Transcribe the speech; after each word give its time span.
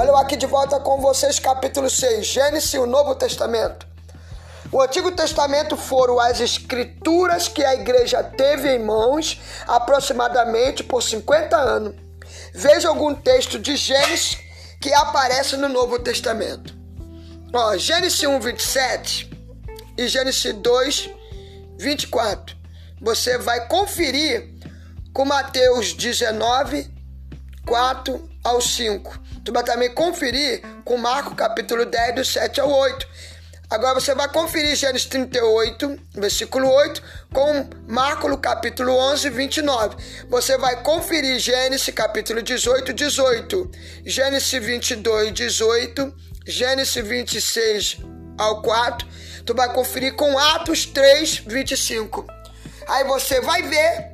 Olha 0.00 0.08
eu 0.08 0.16
aqui 0.16 0.34
de 0.34 0.46
volta 0.46 0.80
com 0.80 0.98
vocês, 0.98 1.38
capítulo 1.38 1.90
6, 1.90 2.26
Gênesis 2.26 2.72
e 2.72 2.78
o 2.78 2.86
Novo 2.86 3.14
Testamento. 3.14 3.86
O 4.72 4.80
Antigo 4.80 5.12
Testamento 5.12 5.76
foram 5.76 6.18
as 6.18 6.40
escrituras 6.40 7.48
que 7.48 7.62
a 7.62 7.74
igreja 7.74 8.24
teve 8.24 8.74
em 8.74 8.78
mãos 8.78 9.38
aproximadamente 9.68 10.82
por 10.82 11.02
50 11.02 11.54
anos. 11.54 11.94
Veja 12.54 12.88
algum 12.88 13.14
texto 13.14 13.58
de 13.58 13.76
Gênesis 13.76 14.38
que 14.80 14.90
aparece 14.90 15.58
no 15.58 15.68
Novo 15.68 15.98
Testamento. 15.98 16.74
Ó, 17.52 17.76
Gênesis 17.76 18.22
1, 18.22 18.40
27 18.40 19.30
e 19.98 20.08
Gênesis 20.08 20.54
2, 20.54 21.10
24. 21.78 22.56
Você 23.02 23.36
vai 23.36 23.68
conferir 23.68 24.48
com 25.12 25.26
Mateus 25.26 25.92
19, 25.92 26.90
4 27.66 28.29
ao 28.42 28.60
5. 28.60 29.20
Tu 29.44 29.52
vai 29.52 29.62
também 29.64 29.92
conferir 29.94 30.62
com 30.84 30.96
Marcos 30.96 31.34
capítulo 31.34 31.84
10, 31.84 32.14
do 32.14 32.24
7 32.24 32.60
ao 32.60 32.70
8. 32.70 33.06
Agora 33.70 34.00
você 34.00 34.12
vai 34.16 34.28
conferir 34.28 34.74
Gênesis 34.74 35.06
38, 35.06 35.96
versículo 36.14 36.68
8, 36.68 37.00
com 37.32 37.70
Marcos 37.86 38.36
capítulo 38.42 38.92
11, 38.92 39.30
29. 39.30 39.96
Você 40.28 40.58
vai 40.58 40.82
conferir 40.82 41.38
Gênesis 41.38 41.94
capítulo 41.94 42.42
18, 42.42 42.92
18. 42.92 43.70
Gênesis 44.04 44.50
22, 44.50 45.32
18. 45.32 46.12
Gênesis 46.44 47.06
26 47.06 47.98
ao 48.36 48.60
4. 48.60 49.06
Tu 49.46 49.54
vai 49.54 49.72
conferir 49.72 50.16
com 50.16 50.36
Atos 50.36 50.84
3, 50.86 51.44
25. 51.46 52.26
Aí 52.88 53.04
você 53.04 53.40
vai 53.40 53.62
ver 53.62 54.09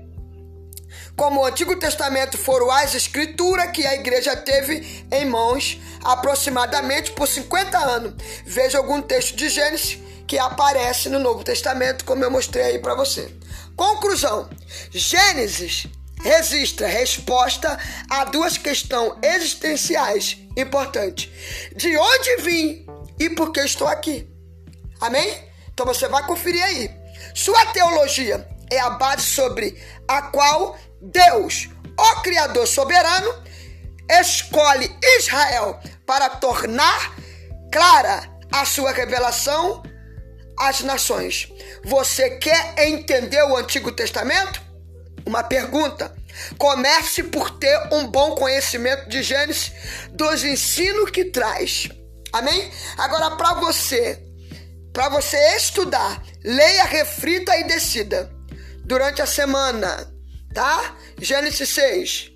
como 1.16 1.41
o 1.41 1.47
Antigo 1.47 1.75
Testamento 1.77 2.37
foram 2.37 2.70
as 2.70 2.95
escrituras 2.95 3.70
que 3.70 3.87
a 3.87 3.95
igreja 3.95 4.37
teve 4.37 5.06
em 5.11 5.25
mãos 5.25 5.81
aproximadamente 6.05 7.12
por 7.12 7.27
50 7.27 7.78
anos. 7.78 8.14
Veja 8.45 8.78
algum 8.78 9.00
texto 9.00 9.34
de 9.34 9.48
Gênesis 9.48 9.98
que 10.27 10.39
aparece 10.39 11.08
no 11.08 11.19
Novo 11.19 11.42
Testamento, 11.42 12.05
como 12.05 12.23
eu 12.23 12.31
mostrei 12.31 12.64
aí 12.64 12.78
para 12.78 12.95
você. 12.95 13.34
Conclusão: 13.75 14.48
Gênesis 14.91 15.86
registra 16.23 16.86
resposta 16.86 17.78
a 18.11 18.25
duas 18.25 18.58
questões 18.58 19.14
existenciais 19.23 20.36
importantes: 20.56 21.30
de 21.75 21.97
onde 21.97 22.36
vim 22.42 22.86
e 23.19 23.30
por 23.30 23.53
que 23.53 23.61
estou 23.61 23.89
aqui. 23.89 24.28
Amém? 25.01 25.45
Então 25.73 25.86
você 25.86 26.08
vai 26.08 26.27
conferir 26.27 26.62
aí. 26.62 26.91
Sua 27.34 27.67
teologia 27.67 28.47
é 28.70 28.78
a 28.78 28.91
base 28.91 29.22
sobre 29.22 29.81
a 30.09 30.22
qual 30.22 30.77
Deus, 31.00 31.69
o 31.98 32.22
Criador 32.22 32.67
soberano, 32.67 33.33
escolhe 34.08 34.95
Israel 35.19 35.81
para 36.05 36.28
tornar 36.31 37.14
clara 37.73 38.31
a 38.53 38.64
sua 38.64 38.92
revelação 38.92 39.83
às 40.58 40.81
nações. 40.81 41.53
Você 41.84 42.31
quer 42.39 42.75
entender 42.86 43.42
o 43.45 43.56
Antigo 43.56 43.92
Testamento? 43.92 44.62
Uma 45.25 45.42
pergunta. 45.42 46.14
Comece 46.58 47.23
por 47.25 47.51
ter 47.58 47.89
um 47.92 48.06
bom 48.06 48.34
conhecimento 48.34 49.08
de 49.08 49.23
Gênesis, 49.23 49.73
dos 50.11 50.45
ensinos 50.45 51.11
que 51.11 51.25
traz. 51.27 51.89
Amém? 52.33 52.70
Agora, 52.98 53.34
para 53.36 53.55
você, 53.55 54.23
para 54.92 55.08
você 55.08 55.36
estudar, 55.56 56.23
leia, 56.45 56.84
reflita 56.84 57.56
e 57.56 57.64
decida 57.64 58.36
durante 58.87 59.20
a 59.20 59.27
semana 59.27 60.17
tá? 60.56 60.97
Gênesis 61.20 61.69
6. 61.69 62.33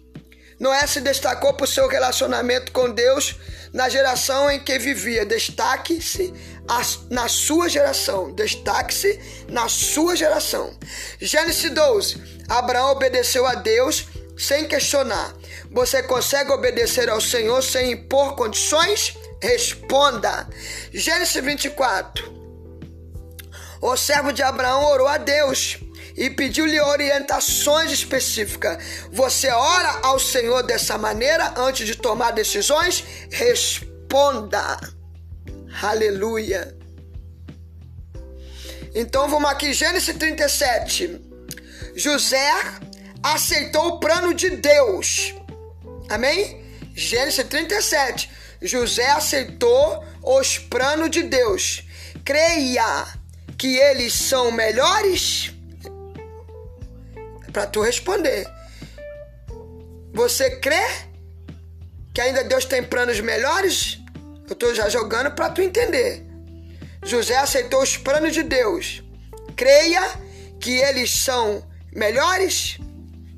Noé 0.61 0.87
se 0.87 1.01
destacou 1.01 1.55
por 1.55 1.67
seu 1.67 1.89
relacionamento 1.89 2.71
com 2.71 2.91
Deus 2.91 3.37
na 3.73 3.89
geração 3.89 4.51
em 4.51 4.61
que 4.61 4.79
vivia. 4.79 5.25
Destaque-se 5.25 6.35
na 7.09 7.29
sua 7.29 7.67
geração. 7.67 8.31
Destaque-se 8.35 9.19
na 9.49 9.71
sua 9.71 10.15
geração. 10.15 10.79
Gênesis 11.19 11.71
12. 11.71 12.43
Abraão 12.47 12.91
obedeceu 12.91 13.47
a 13.47 13.55
Deus 13.55 14.07
sem 14.37 14.69
questionar. 14.69 15.35
Você 15.71 16.03
consegue 16.03 16.53
obedecer 16.53 17.09
ao 17.09 17.23
Senhor 17.23 17.63
sem 17.63 17.93
impor 17.93 18.37
condições? 18.37 19.17
Responda. 19.43 20.47
Gênesis 20.93 21.43
24. 21.43 22.39
O 23.81 23.97
servo 23.97 24.31
de 24.31 24.43
Abraão 24.43 24.85
orou 24.85 25.09
a 25.09 25.17
Deus 25.17 25.79
e 26.21 26.29
pediu-lhe 26.29 26.79
orientações 26.79 27.91
específicas. 27.91 28.77
Você 29.11 29.49
ora 29.49 30.01
ao 30.03 30.19
Senhor 30.19 30.63
dessa 30.63 30.99
maneira 30.99 31.55
antes 31.57 31.87
de 31.87 31.97
tomar 31.97 32.33
decisões? 32.33 33.03
Responda. 33.31 34.79
Aleluia. 35.81 36.77
Então 38.95 39.31
vamos 39.31 39.49
aqui, 39.49 39.73
Gênesis 39.73 40.15
37. 40.15 41.19
José 41.97 42.53
aceitou 43.23 43.87
o 43.87 43.99
plano 43.99 44.35
de 44.35 44.51
Deus. 44.51 45.35
Amém? 46.11 46.63
Gênesis 46.95 47.43
37. 47.47 48.31
José 48.61 49.11
aceitou 49.13 50.05
os 50.23 50.59
planos 50.59 51.11
de 51.11 51.23
Deus. 51.23 51.83
Creia 52.23 53.07
que 53.57 53.79
eles 53.79 54.13
são 54.13 54.53
melhores 54.53 55.55
para 57.53 57.67
tu 57.67 57.81
responder. 57.81 58.47
Você 60.13 60.59
crê 60.59 60.83
que 62.13 62.21
ainda 62.21 62.45
Deus 62.45 62.65
tem 62.65 62.83
planos 62.83 63.21
melhores? 63.21 63.99
Eu 64.49 64.53
estou 64.53 64.75
já 64.75 64.89
jogando 64.89 65.31
para 65.33 65.51
tu 65.51 65.63
entender. 65.63 66.27
José 67.05 67.37
aceitou 67.37 67.83
os 67.83 67.97
planos 67.97 68.35
de 68.35 68.43
Deus. 68.43 69.03
Creia 69.57 70.03
que 70.61 70.79
eles 70.79 71.11
são 71.11 71.65
melhores? 71.93 72.79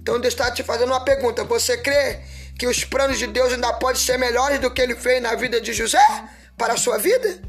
Então 0.01 0.19
Deus 0.21 0.35
está 0.35 0.51
te 0.51 0.63
fazendo 0.63 0.91
uma 0.91 1.05
pergunta. 1.05 1.45
Você 1.45 1.77
crê 1.79 2.21
que 2.59 2.67
os 2.67 2.85
planos 2.85 3.19
de 3.19 3.27
Deus 3.27 3.53
ainda 3.53 3.73
podem 3.75 4.01
ser 4.01 4.19
melhores 4.19 4.59
do 4.59 4.71
que 4.71 4.81
ele 4.81 4.97
fez 4.97 5.23
na 5.23 5.35
vida 5.35 5.61
de 5.61 5.73
José 5.73 6.05
para 6.57 6.75
a 6.75 6.77
sua 6.77 6.99
vida? 6.99 7.41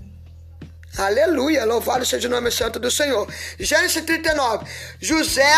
Aleluia, 0.97 1.65
louvado 1.65 2.05
seja 2.05 2.27
o 2.27 2.31
nome 2.31 2.51
santo 2.51 2.79
do 2.79 2.91
Senhor. 2.91 3.27
Gênesis 3.59 4.03
39. 4.03 4.65
José 4.99 5.51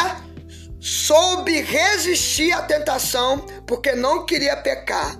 soube 0.86 1.62
resistir 1.64 2.52
à 2.52 2.62
tentação 2.62 3.40
porque 3.66 3.94
não 3.94 4.24
queria 4.24 4.56
pecar. 4.56 5.20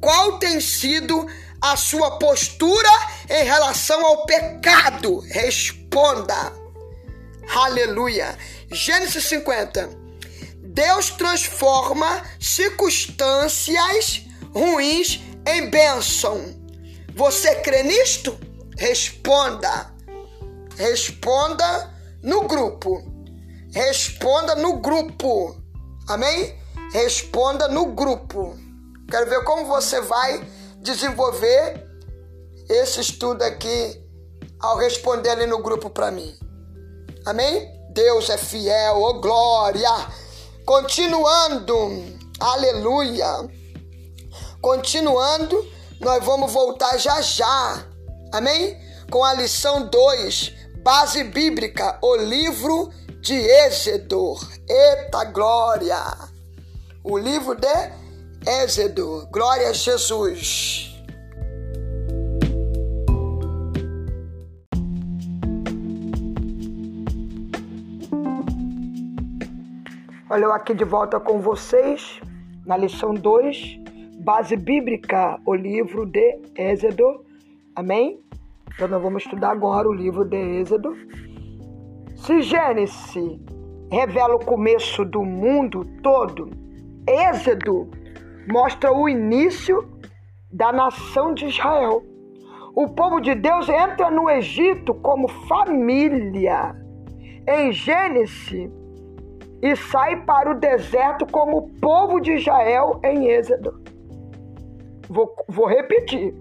Qual 0.00 0.40
tem 0.40 0.60
sido 0.60 1.28
a 1.62 1.76
sua 1.76 2.18
postura 2.18 2.88
em 3.28 3.44
relação 3.44 4.04
ao 4.04 4.26
pecado? 4.26 5.20
Responda. 5.20 6.52
Aleluia. 7.54 8.36
Gênesis 8.72 9.26
50. 9.26 9.90
Deus 10.56 11.10
transforma 11.10 12.24
circunstâncias 12.40 14.24
ruins 14.52 15.20
em 15.46 15.70
bênção. 15.70 16.58
Você 17.14 17.54
crê 17.56 17.84
nisto? 17.84 18.36
Responda. 18.76 19.94
Responda 20.76 21.94
no 22.24 22.48
grupo. 22.48 23.09
Responda 23.72 24.56
no 24.56 24.78
grupo. 24.78 25.56
Amém? 26.08 26.58
Responda 26.92 27.68
no 27.68 27.86
grupo. 27.86 28.58
Quero 29.08 29.30
ver 29.30 29.44
como 29.44 29.66
você 29.66 30.00
vai 30.00 30.44
desenvolver 30.78 31.86
esse 32.68 33.00
estudo 33.00 33.42
aqui 33.42 34.00
ao 34.60 34.76
responder 34.76 35.30
ali 35.30 35.46
no 35.46 35.62
grupo 35.62 35.88
para 35.88 36.10
mim. 36.10 36.34
Amém? 37.24 37.70
Deus 37.90 38.28
é 38.28 38.36
fiel, 38.36 39.00
oh 39.00 39.20
glória. 39.20 39.90
Continuando, 40.64 41.74
aleluia. 42.40 43.48
Continuando, 44.60 45.64
nós 46.00 46.24
vamos 46.24 46.52
voltar 46.52 46.98
já 46.98 47.20
já. 47.20 47.86
Amém? 48.32 48.76
Com 49.10 49.24
a 49.24 49.34
lição 49.34 49.86
2, 49.86 50.52
base 50.82 51.24
bíblica, 51.24 51.98
o 52.02 52.16
livro 52.16 52.90
de 53.20 53.34
Êxodo. 53.34 54.34
Eita 54.68 55.24
glória! 55.24 56.00
O 57.04 57.18
livro 57.18 57.54
de 57.54 57.66
Êxodo. 58.62 59.26
Glória 59.30 59.68
a 59.68 59.72
Jesus. 59.72 60.86
Olha 70.30 70.44
eu 70.44 70.52
aqui 70.52 70.74
de 70.74 70.84
volta 70.84 71.20
com 71.20 71.40
vocês 71.40 72.20
na 72.64 72.76
lição 72.76 73.12
2, 73.12 73.80
base 74.24 74.56
bíblica, 74.56 75.38
o 75.44 75.54
livro 75.54 76.06
de 76.06 76.40
Êxodo. 76.54 77.24
Amém? 77.74 78.20
Então 78.72 78.88
nós 78.88 79.02
vamos 79.02 79.24
estudar 79.24 79.50
agora 79.50 79.88
o 79.88 79.92
livro 79.92 80.24
de 80.24 80.36
Êxodo. 80.36 80.96
Se 82.20 82.42
Gênesis 82.42 83.40
revela 83.90 84.34
o 84.34 84.44
começo 84.44 85.06
do 85.06 85.24
mundo 85.24 85.86
todo, 86.02 86.50
Êxodo 87.08 87.90
mostra 88.46 88.92
o 88.92 89.08
início 89.08 89.88
da 90.52 90.70
nação 90.70 91.32
de 91.32 91.46
Israel. 91.46 92.02
O 92.76 92.88
povo 92.88 93.20
de 93.20 93.34
Deus 93.34 93.70
entra 93.70 94.10
no 94.10 94.28
Egito 94.28 94.92
como 94.96 95.28
família 95.28 96.76
em 97.48 97.72
Gênesis 97.72 98.70
e 99.62 99.74
sai 99.74 100.22
para 100.24 100.50
o 100.50 100.60
deserto 100.60 101.24
como 101.32 101.70
povo 101.80 102.20
de 102.20 102.34
Israel 102.34 103.00
em 103.02 103.28
Êxodo. 103.28 103.82
Vou, 105.08 105.34
vou 105.48 105.66
repetir. 105.66 106.34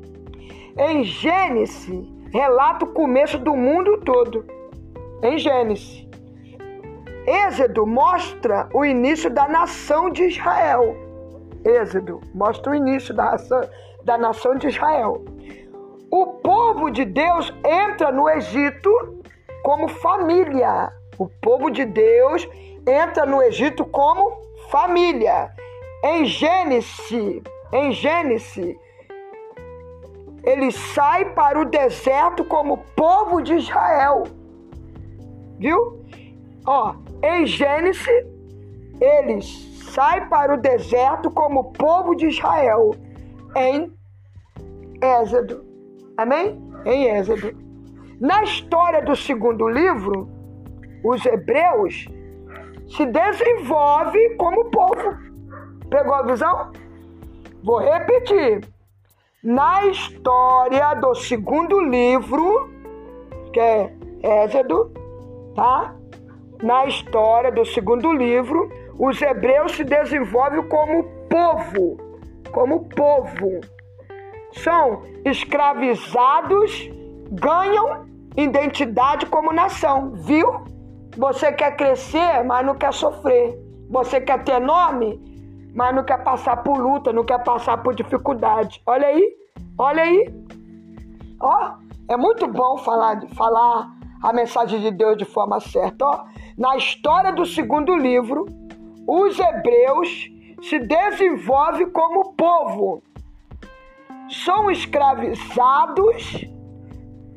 Em 0.78 1.06
Gênesis, 1.06 2.06
relata 2.34 2.84
o 2.84 2.94
começo 2.94 3.40
do 3.40 3.56
mundo 3.56 4.02
todo. 4.02 4.59
Em 5.22 5.38
Gênesis. 5.38 6.08
Êxodo 7.28 7.86
mostra 7.86 8.70
o 8.74 8.86
início 8.86 9.30
da 9.30 9.48
nação 9.48 10.10
de 10.10 10.24
Israel. 10.24 10.96
Êxodo 11.66 12.22
mostra 12.34 12.72
o 12.72 12.76
início 12.76 13.14
da 13.14 13.32
nação, 13.32 13.62
da 14.06 14.18
nação 14.18 14.56
de 14.56 14.68
Israel. 14.68 15.26
O 16.10 16.26
povo 16.26 16.90
de 16.90 17.04
Deus 17.04 17.54
entra 17.66 18.14
no 18.14 18.30
Egito 18.30 18.90
como 19.62 19.90
família. 19.90 20.90
O 21.18 21.28
povo 21.28 21.70
de 21.70 21.84
Deus 21.84 22.48
entra 22.88 23.26
no 23.26 23.44
Egito 23.44 23.86
como 23.86 24.42
família. 24.70 25.52
Em 26.02 26.24
Gênesis, 26.24 27.44
em 27.74 27.92
Gênesis, 27.92 28.78
ele 30.44 30.72
sai 30.72 31.26
para 31.34 31.60
o 31.60 31.66
deserto 31.66 32.46
como 32.46 32.78
povo 32.96 33.42
de 33.42 33.56
Israel. 33.56 34.24
Viu? 35.60 36.06
Ó, 36.66 36.96
em 37.22 37.46
Gênesis, 37.46 38.08
eles 39.00 39.70
sai 39.94 40.28
para 40.30 40.54
o 40.54 40.62
deserto 40.62 41.30
como 41.30 41.74
povo 41.74 42.16
de 42.16 42.28
Israel. 42.28 42.92
Em 43.56 43.92
Êxodo. 45.02 45.66
Amém? 46.18 46.62
Em 46.86 47.10
Êxodo. 47.18 47.56
Na 48.20 48.44
história 48.44 49.02
do 49.02 49.16
segundo 49.16 49.68
livro, 49.68 50.30
os 51.04 51.26
hebreus 51.26 52.08
se 52.88 53.06
desenvolve 53.06 54.36
como 54.36 54.66
povo. 54.66 55.18
Pegou 55.90 56.14
a 56.14 56.24
visão? 56.24 56.72
Vou 57.64 57.80
repetir. 57.80 58.62
Na 59.44 59.86
história 59.88 60.94
do 60.96 61.16
segundo 61.16 61.80
livro, 61.80 62.70
que 63.54 63.60
é 63.60 63.94
Êxodo, 64.22 64.99
tá? 65.56 65.96
Na 66.62 66.86
história 66.86 67.52
do 67.52 67.66
segundo 67.66 68.12
livro, 68.12 68.70
os 69.00 69.22
hebreus 69.22 69.74
se 69.74 69.84
desenvolvem 69.84 70.68
como 70.68 71.04
povo, 71.30 71.98
como 72.52 72.90
povo. 72.90 73.62
São 74.52 75.04
escravizados, 75.24 76.90
ganham 77.32 78.06
identidade 78.36 79.26
como 79.28 79.54
nação, 79.54 80.12
viu? 80.16 80.66
Você 81.18 81.52
quer 81.52 81.76
crescer, 81.76 82.44
mas 82.44 82.66
não 82.66 82.76
quer 82.76 82.94
sofrer. 82.94 83.58
Você 83.90 84.20
quer 84.22 84.44
ter 84.44 84.60
nome, 84.60 85.20
mas 85.74 85.96
não 85.96 86.04
quer 86.04 86.24
passar 86.24 86.58
por 86.58 86.78
luta, 86.78 87.14
não 87.14 87.24
quer 87.24 87.44
passar 87.44 87.78
por 87.78 87.96
dificuldade. 87.96 88.82
Olha 88.86 89.08
aí, 89.08 89.38
olha 89.78 90.04
aí. 90.04 90.34
Ó, 91.42 91.72
é 92.10 92.18
muito 92.18 92.48
bom 92.48 92.78
falar, 92.78 93.22
falar 93.36 93.99
a 94.22 94.34
mensagem 94.34 94.80
de 94.80 94.92
Deus 94.92 95.18
de 95.18 95.26
forma 95.26 95.60
certa. 95.60 96.06
Ó, 96.06 96.26
na 96.58 96.78
história 96.78 97.32
do 97.32 97.46
segundo 97.46 97.96
livro, 97.96 98.46
os 99.08 99.40
hebreus 99.40 100.30
se 100.62 100.80
desenvolvem 100.80 101.90
como 101.90 102.34
povo. 102.34 103.02
São 104.30 104.70
escravizados 104.70 106.48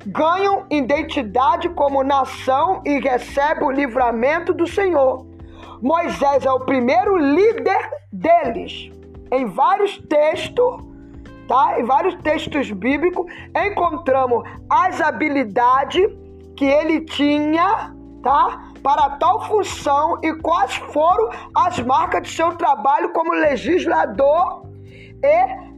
ganham 0.06 0.66
identidade 0.70 1.68
como 1.70 2.02
nação 2.02 2.82
e 2.84 2.98
recebem 2.98 3.64
o 3.64 3.70
livramento 3.70 4.52
do 4.52 4.66
Senhor. 4.66 5.26
Moisés 5.80 6.44
é 6.44 6.50
o 6.50 6.60
primeiro 6.60 7.16
líder 7.16 7.90
deles. 8.12 8.90
Em 9.30 9.46
vários 9.46 9.98
textos, 9.98 10.76
tá? 11.48 11.80
Em 11.80 11.84
vários 11.84 12.14
textos 12.16 12.70
bíblicos 12.70 13.26
encontramos 13.56 14.48
as 14.68 15.00
habilidades 15.00 16.04
que 16.56 16.64
ele 16.64 17.00
tinha, 17.02 17.94
tá? 18.22 18.70
Para 18.82 19.10
tal 19.10 19.44
função 19.46 20.18
e 20.22 20.34
quais 20.34 20.74
foram 20.74 21.30
as 21.54 21.78
marcas 21.80 22.22
de 22.22 22.30
seu 22.30 22.54
trabalho 22.56 23.12
como 23.12 23.32
legislador 23.32 24.62
e 25.22 25.72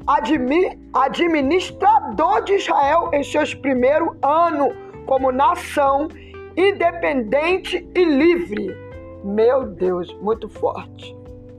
administrador 0.95 2.43
de 2.45 2.55
Israel 2.55 3.11
em 3.13 3.23
seus 3.23 3.55
primeiros 3.55 4.09
anos 4.23 4.75
como 5.07 5.31
nação 5.31 6.09
independente 6.57 7.89
e 7.95 8.05
livre. 8.05 8.75
Meu 9.25 9.65
Deus, 9.67 10.13
muito 10.21 10.49
forte. 10.49 11.17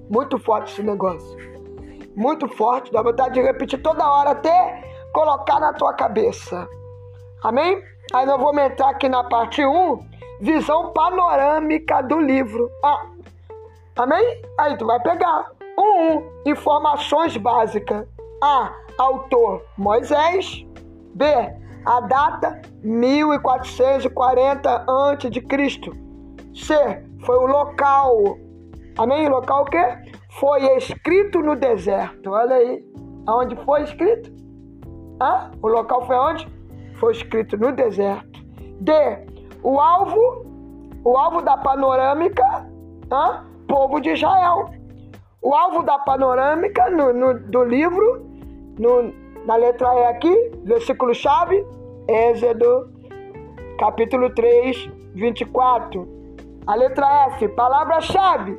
Muito 0.10 0.38
forte 0.38 0.72
esse 0.72 0.84
negócio. 0.84 1.38
Muito 2.16 2.48
forte, 2.48 2.92
dá 2.92 3.02
vontade 3.02 3.34
de 3.34 3.42
repetir 3.42 3.82
toda 3.82 4.10
hora 4.10 4.32
até 4.32 4.84
colocar 5.12 5.60
na 5.60 5.74
tua 5.74 5.94
cabeça. 5.94 6.68
Amém? 7.44 7.82
Aí 8.16 8.26
nós 8.26 8.40
vamos 8.40 8.64
entrar 8.64 8.92
aqui 8.92 9.10
na 9.10 9.26
parte 9.26 9.62
1, 9.62 10.00
visão 10.40 10.94
panorâmica 10.94 12.02
do 12.02 12.18
livro. 12.18 12.72
Ah, 12.82 13.08
amém? 13.98 14.42
Aí 14.58 14.78
tu 14.78 14.86
vai 14.86 15.02
pegar. 15.02 15.52
1, 15.78 16.16
1, 16.16 16.24
informações 16.46 17.36
básicas. 17.36 18.08
A. 18.42 18.72
Autor 18.98 19.66
Moisés. 19.78 20.66
B. 21.14 21.26
A 21.86 22.00
data 22.00 22.62
1440 22.82 24.86
a.C. 24.88 25.30
C. 26.56 27.04
Foi 27.26 27.36
o 27.36 27.48
local. 27.48 28.38
Amém? 28.98 29.28
Local 29.28 29.64
o 29.64 29.66
quê? 29.66 29.98
Foi 30.40 30.64
escrito 30.78 31.42
no 31.42 31.54
deserto. 31.54 32.32
Olha 32.32 32.56
aí. 32.56 32.82
Aonde 33.28 33.58
foi 33.66 33.84
escrito? 33.84 34.32
Hã? 35.22 35.52
O 35.62 35.68
local 35.68 36.08
foi 36.08 36.16
onde? 36.16 36.55
Foi 36.95 37.13
escrito 37.13 37.57
no 37.57 37.71
deserto. 37.71 38.39
D. 38.81 38.92
O 39.63 39.80
alvo. 39.80 40.45
O 41.03 41.18
alvo 41.18 41.42
da 41.42 41.57
panorâmica. 41.57 42.44
Hã? 43.12 43.45
Povo 43.68 44.00
de 44.00 44.12
Israel. 44.12 44.69
O 45.42 45.53
alvo 45.53 45.83
da 45.83 46.00
panorâmica 46.00 46.90
no, 46.90 47.14
no 47.14 47.40
do 47.40 47.64
livro 47.64 48.25
no, 48.80 49.14
na 49.45 49.56
letra 49.56 49.94
E 49.95 50.06
aqui, 50.06 50.52
versículo-chave, 50.64 51.66
Êxodo, 52.07 52.90
capítulo 53.80 54.30
3, 54.33 54.90
24. 55.14 56.07
A 56.68 56.75
letra 56.75 57.28
F, 57.35 57.47
palavra-chave 57.49 58.57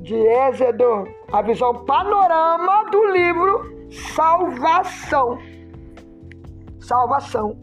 de 0.00 0.14
Êxodo, 0.14 1.08
a 1.32 1.42
visão 1.42 1.74
panorama 1.84 2.90
do 2.90 3.04
livro 3.12 3.76
Salvação. 4.14 5.38
Salvação. 6.86 7.56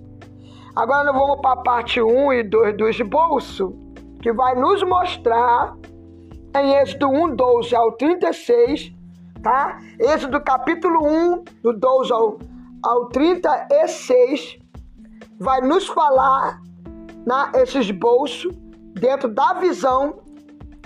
Agora 0.75 1.03
nós 1.03 1.15
vamos 1.15 1.41
para 1.41 1.53
a 1.53 1.63
parte 1.63 2.01
1 2.01 2.33
e 2.33 2.43
2 2.43 2.77
do 2.77 2.89
esboço, 2.89 3.73
que 4.21 4.31
vai 4.33 4.55
nos 4.55 4.83
mostrar 4.83 5.75
em 6.55 6.75
Êxodo 6.75 7.07
1, 7.09 7.35
12 7.35 7.75
ao 7.75 7.91
36 7.93 9.03
tá? 9.43 9.77
Esse 9.99 10.25
do 10.25 10.41
capítulo 10.41 11.05
1, 11.05 11.43
do 11.61 11.73
12 11.73 12.11
ao, 12.11 12.39
ao 12.81 13.09
36, 13.09 14.57
vai 15.39 15.61
nos 15.61 15.85
falar 15.87 16.61
na, 17.27 17.51
esse 17.55 17.77
esboço, 17.77 18.49
dentro 18.93 19.27
da 19.27 19.53
visão, 19.53 20.21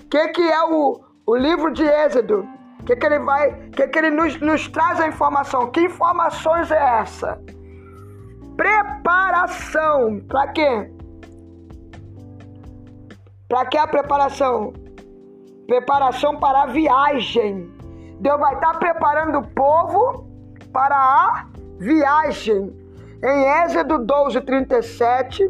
o 0.02 0.10
que, 0.10 0.28
que 0.30 0.42
é 0.42 0.64
o, 0.64 1.00
o 1.26 1.36
livro 1.36 1.72
de 1.72 1.84
Êxodo, 1.84 2.48
o 2.80 2.84
que, 2.84 2.96
que 2.96 3.06
ele 3.06 3.20
vai, 3.20 3.54
que, 3.70 3.88
que 3.88 4.00
ele 4.00 4.10
nos, 4.10 4.40
nos 4.42 4.68
traz 4.68 5.00
a 5.00 5.08
informação, 5.08 5.70
que 5.70 5.82
informações 5.82 6.72
é 6.72 7.00
essa? 7.00 7.40
Preparação, 8.58 10.20
para 10.28 10.48
quê? 10.48 10.92
Para 13.48 13.66
que 13.68 13.78
a 13.78 13.88
preparação? 13.88 14.74
Preparação 15.68 16.38
para 16.40 16.64
a 16.64 16.66
viagem. 16.66 17.72
Deus 18.20 18.40
vai 18.40 18.56
estar 18.56 18.80
preparando 18.80 19.38
o 19.38 19.48
povo 19.48 20.28
para 20.74 20.96
a 20.96 21.46
viagem. 21.80 22.76
Em 23.24 23.64
Êxodo 23.64 24.00
12, 24.00 24.42
37, 24.42 25.48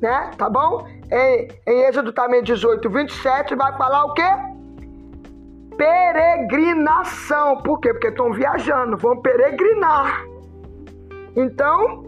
né? 0.00 0.30
Tá 0.36 0.50
bom? 0.50 0.86
Em, 1.10 1.48
em 1.66 1.80
Êxodo 1.84 2.12
também 2.12 2.42
18, 2.42 2.88
27, 2.90 3.54
vai 3.54 3.76
falar 3.76 4.04
o 4.04 4.12
quê? 4.12 4.28
Peregrinação. 5.76 7.58
Por 7.62 7.80
quê? 7.80 7.92
Porque 7.92 8.08
estão 8.08 8.32
viajando, 8.32 8.96
vão 8.96 9.16
peregrinar. 9.16 10.35
Então, 11.36 12.04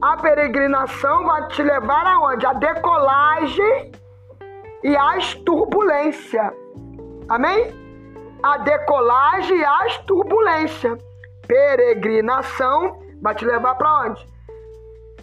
a 0.00 0.16
peregrinação 0.16 1.24
vai 1.24 1.46
te 1.48 1.62
levar 1.62 2.06
aonde? 2.06 2.46
A 2.46 2.54
decolagem 2.54 3.92
e 4.82 4.96
as 4.96 5.34
turbulências. 5.34 6.52
Amém? 7.28 7.80
a 8.42 8.58
decolagem 8.58 9.58
e 9.58 9.64
as 9.64 9.98
turbulências. 9.98 10.98
peregrinação 11.46 12.98
vai 13.20 13.34
te 13.34 13.44
levar 13.44 13.74
para 13.74 14.00
onde? 14.02 14.26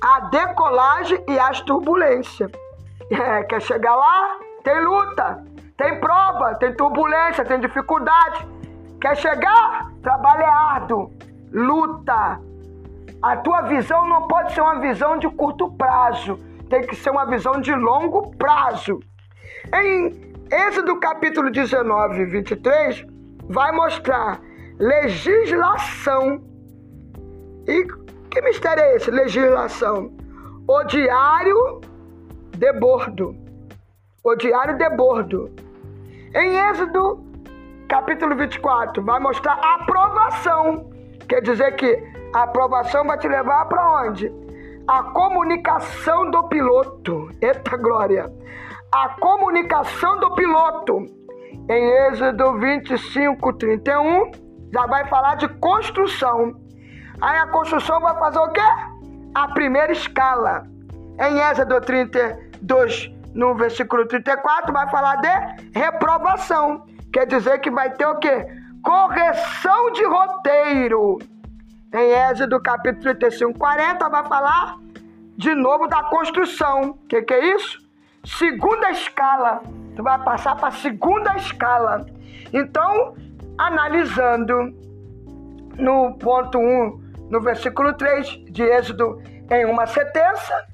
A 0.01 0.19
decolagem 0.21 1.23
e 1.27 1.39
as 1.39 1.61
turbulências. 1.61 2.51
É, 3.09 3.41
quer 3.43 3.61
chegar 3.61 3.95
lá? 3.95 4.37
Tem 4.65 4.83
luta, 4.83 5.41
tem 5.77 5.97
prova, 5.97 6.55
tem 6.55 6.73
turbulência, 6.73 7.45
tem 7.45 7.57
dificuldade. 7.57 8.45
Quer 8.99 9.15
chegar? 9.15 9.93
Trabalho 10.03 10.41
é 10.41 10.49
árduo, 10.49 11.13
luta. 11.53 12.41
A 13.21 13.37
tua 13.37 13.61
visão 13.61 14.07
não 14.07 14.27
pode 14.27 14.53
ser 14.53 14.61
uma 14.61 14.79
visão 14.79 15.17
de 15.17 15.27
curto 15.29 15.71
prazo, 15.71 16.39
tem 16.69 16.85
que 16.85 16.95
ser 16.95 17.09
uma 17.09 17.25
visão 17.25 17.59
de 17.59 17.73
longo 17.73 18.35
prazo. 18.37 18.99
Em 19.73 20.27
Êxodo 20.51 20.99
capítulo 20.99 21.49
19, 21.49 22.25
23, 22.25 23.05
vai 23.49 23.71
mostrar 23.71 24.39
legislação. 24.79 26.41
E 27.67 27.85
que 28.29 28.41
mistério 28.41 28.83
é 28.83 28.95
esse? 28.95 29.09
Legislação. 29.09 30.11
O 30.67 30.83
diário 30.83 31.81
de 32.55 32.71
bordo. 32.73 33.35
O 34.23 34.35
diário 34.35 34.77
de 34.77 34.89
bordo. 34.91 35.49
Em 36.35 36.55
Êxodo 36.69 37.25
capítulo 37.89 38.35
24, 38.35 39.03
vai 39.03 39.19
mostrar 39.19 39.53
aprovação. 39.53 40.91
Quer 41.27 41.41
dizer 41.41 41.75
que 41.75 42.16
a 42.33 42.43
aprovação 42.43 43.05
vai 43.05 43.17
te 43.17 43.27
levar 43.27 43.65
para 43.65 44.03
onde? 44.03 44.31
A 44.87 45.03
comunicação 45.03 46.29
do 46.29 46.47
piloto. 46.47 47.29
Eita 47.41 47.77
glória! 47.77 48.31
A 48.93 49.09
comunicação 49.09 50.19
do 50.19 50.33
piloto. 50.35 51.05
Em 51.69 52.07
Êxodo 52.07 52.57
25, 52.59 53.53
31, 53.53 54.31
já 54.71 54.85
vai 54.87 55.05
falar 55.07 55.35
de 55.35 55.47
construção. 55.59 56.55
Aí 57.21 57.37
a 57.37 57.47
construção 57.47 57.99
vai 57.99 58.17
fazer 58.17 58.39
o 58.39 58.49
quê? 58.49 58.61
A 59.35 59.49
primeira 59.49 59.91
escala. 59.91 60.63
Em 61.19 61.39
Êxodo 61.39 61.81
32, 61.81 63.11
no 63.33 63.55
versículo 63.55 64.07
34, 64.07 64.71
vai 64.71 64.89
falar 64.89 65.17
de 65.17 65.79
reprovação. 65.79 66.85
Quer 67.11 67.25
dizer 67.25 67.59
que 67.59 67.71
vai 67.71 67.89
ter 67.91 68.05
o 68.05 68.19
quê? 68.19 68.45
Correção 68.83 69.91
de 69.91 70.05
roteiro. 70.05 71.17
Em 71.93 72.29
Êxodo 72.29 72.59
capítulo 72.59 73.15
35, 73.15 73.57
40, 73.57 74.09
vai 74.09 74.27
falar 74.27 74.77
de 75.37 75.55
novo 75.55 75.87
da 75.87 76.03
construção. 76.03 76.89
O 76.91 77.07
que, 77.07 77.21
que 77.21 77.33
é 77.33 77.55
isso? 77.55 77.79
Segunda 78.25 78.91
escala. 78.91 79.61
Tu 79.95 80.03
vai 80.03 80.21
passar 80.21 80.55
para 80.57 80.67
a 80.67 80.71
segunda 80.71 81.33
escala. 81.37 82.05
Então, 82.51 83.15
analisando 83.57 84.75
no 85.77 86.17
ponto 86.17 86.57
1, 86.57 87.29
no 87.29 87.39
versículo 87.39 87.93
3 87.93 88.27
de 88.51 88.63
Êxodo 88.63 89.21
em 89.49 89.65
uma 89.65 89.85
sentença, 89.85 90.67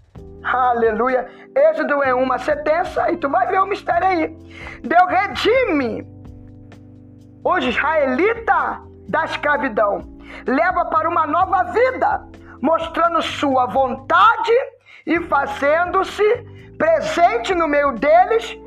aleluia, 0.43 1.29
Êxodo 1.55 2.03
em 2.03 2.13
uma 2.13 2.39
sentença, 2.39 3.11
e 3.11 3.17
tu 3.17 3.29
vai 3.29 3.45
ver 3.47 3.59
o 3.59 3.67
mistério 3.67 4.07
aí. 4.07 4.35
Deus 4.81 5.09
redime 5.09 6.07
o 7.43 7.57
israelita 7.59 8.81
da 9.07 9.25
escravidão, 9.25 10.12
leva 10.47 10.85
para 10.85 11.09
uma 11.09 11.25
nova 11.27 11.63
vida, 11.63 12.25
mostrando 12.61 13.21
sua 13.21 13.65
vontade 13.67 14.51
e 15.05 15.19
fazendo-se 15.21 16.23
presente 16.77 17.53
no 17.53 17.67
meio 17.67 17.91
deles 17.93 18.57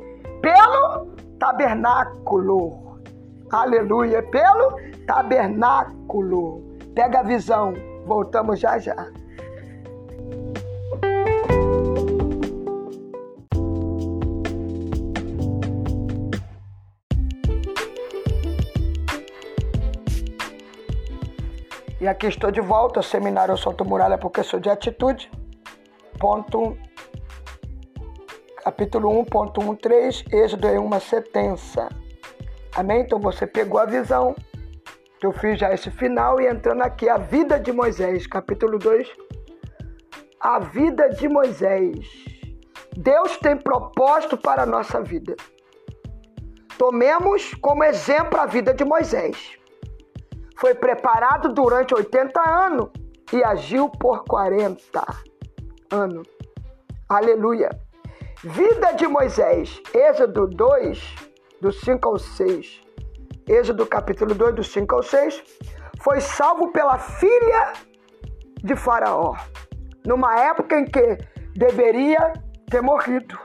pelo 0.41 1.07
tabernáculo. 1.39 2.99
Aleluia, 3.51 4.21
pelo 4.23 4.77
tabernáculo. 5.05 6.77
Pega 6.93 7.19
a 7.19 7.23
visão. 7.23 7.73
Voltamos 8.05 8.59
já 8.59 8.77
já. 8.79 8.95
Aqui 22.07 22.27
estou 22.27 22.49
de 22.51 22.61
volta, 22.61 23.01
seminário 23.01 23.57
Solto 23.57 23.83
Muralha 23.83 24.17
porque 24.17 24.41
sou 24.41 24.61
de 24.61 24.69
atitude. 24.69 25.29
Ponto 26.17 26.77
capítulo 28.63 29.09
1.13, 29.25 30.33
Êxodo 30.33 30.67
é 30.67 30.79
uma 30.79 31.01
sentença. 31.01 31.89
Amém? 32.73 33.01
Então 33.01 33.19
você 33.19 33.45
pegou 33.45 33.79
a 33.79 33.85
visão. 33.85 34.33
Eu 35.21 35.33
fiz 35.33 35.59
já 35.59 35.73
esse 35.73 35.91
final 35.91 36.39
e 36.39 36.47
entrando 36.47 36.81
aqui 36.81 37.09
a 37.09 37.17
vida 37.17 37.59
de 37.59 37.73
Moisés, 37.73 38.25
capítulo 38.25 38.79
2. 38.79 39.05
A 40.39 40.59
vida 40.59 41.09
de 41.09 41.27
Moisés. 41.27 42.07
Deus 42.95 43.35
tem 43.37 43.57
propósito 43.57 44.37
para 44.37 44.63
a 44.63 44.65
nossa 44.65 45.01
vida. 45.01 45.35
Tomemos 46.77 47.53
como 47.55 47.83
exemplo 47.83 48.39
a 48.39 48.45
vida 48.45 48.73
de 48.73 48.85
Moisés. 48.85 49.56
Foi 50.59 50.73
preparado 50.73 51.53
durante 51.53 51.93
80 51.93 52.41
anos 52.41 52.89
e 53.31 53.43
agiu 53.43 53.89
por 53.89 54.23
40 54.23 55.05
anos. 55.91 56.27
Aleluia. 57.07 57.69
Vida 58.43 58.93
de 58.93 59.07
Moisés, 59.07 59.79
Êxodo 59.93 60.47
2, 60.47 61.15
do 61.61 61.71
5 61.71 62.09
ao 62.09 62.17
6. 62.17 62.81
Êxodo 63.47 63.85
capítulo 63.85 64.33
2, 64.33 64.55
do 64.55 64.63
5 64.63 64.95
ao 64.95 65.03
6. 65.03 65.43
Foi 66.01 66.19
salvo 66.19 66.71
pela 66.71 66.97
filha 66.97 67.73
de 68.63 68.75
Faraó, 68.75 69.35
numa 70.05 70.39
época 70.39 70.79
em 70.79 70.85
que 70.85 71.17
deveria 71.55 72.33
ter 72.69 72.81
morrido. 72.81 73.37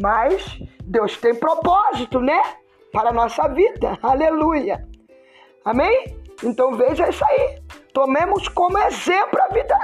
Mas 0.00 0.60
Deus 0.84 1.16
tem 1.16 1.34
propósito, 1.34 2.20
né? 2.20 2.40
Para 2.92 3.10
a 3.10 3.12
nossa 3.12 3.48
vida. 3.48 3.98
Aleluia. 4.02 4.86
Amém? 5.66 6.16
Então 6.44 6.76
veja 6.76 7.08
isso 7.08 7.24
aí. 7.24 7.60
Tomemos 7.92 8.46
como 8.48 8.78
exemplo 8.78 9.42
a 9.42 9.48
vida 9.48 9.76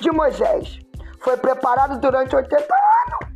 de 0.00 0.10
Moisés. 0.10 0.78
Foi 1.20 1.36
preparado 1.36 2.00
durante 2.00 2.34
80 2.34 2.56
anos. 2.64 3.34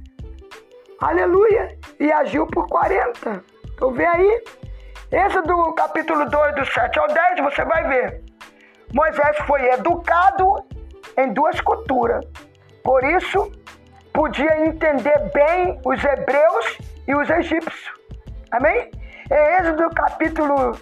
Aleluia 0.99 1.79
e 2.01 2.11
agiu 2.11 2.47
por 2.47 2.67
40. 2.69 3.45
Então 3.75 3.93
vê 3.93 4.07
aí. 4.07 4.43
Esse 5.11 5.43
do 5.43 5.75
capítulo 5.75 6.25
2, 6.31 6.55
do 6.55 6.65
7 6.65 6.99
ao 6.99 7.09
10, 7.09 7.41
você 7.41 7.63
vai 7.67 7.87
ver. 7.87 8.25
Moisés 8.95 9.37
foi 9.47 9.63
educado 9.73 10.65
em 11.19 11.31
duas 11.35 11.61
culturas. 11.61 12.25
Por 12.83 13.05
isso, 13.05 13.53
podia 14.15 14.65
entender 14.67 15.31
bem 15.35 15.79
os 15.85 16.03
hebreus 16.03 16.79
e 17.07 17.15
os 17.15 17.29
egípcios. 17.29 17.93
Amém? 18.51 18.91
Em 19.31 19.59
Êxodo 19.59 19.91
capítulo 19.91 20.73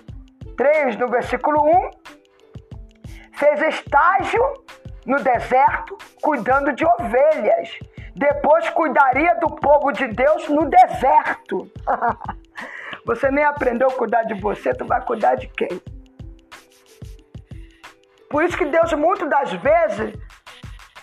3, 0.60 0.98
no 0.98 1.08
versículo 1.08 1.58
1, 1.64 1.90
fez 3.32 3.62
estágio 3.62 4.42
no 5.06 5.16
deserto 5.22 5.96
cuidando 6.20 6.74
de 6.74 6.84
ovelhas 6.84 7.78
depois 8.14 8.68
cuidaria 8.70 9.34
do 9.36 9.46
povo 9.56 9.90
de 9.92 10.06
Deus 10.08 10.46
no 10.50 10.68
deserto. 10.68 11.70
você 13.06 13.30
nem 13.30 13.42
aprendeu 13.42 13.88
a 13.88 13.92
cuidar 13.94 14.24
de 14.24 14.34
você, 14.34 14.74
tu 14.74 14.84
vai 14.84 15.00
cuidar 15.02 15.36
de 15.36 15.46
quem? 15.48 15.80
Por 18.28 18.44
isso 18.44 18.58
que 18.58 18.66
Deus 18.66 18.92
muitas 18.92 19.30
das 19.30 19.52
vezes 19.54 20.14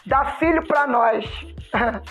dá 0.06 0.26
filho 0.38 0.66
para 0.68 0.86
nós. 0.86 1.26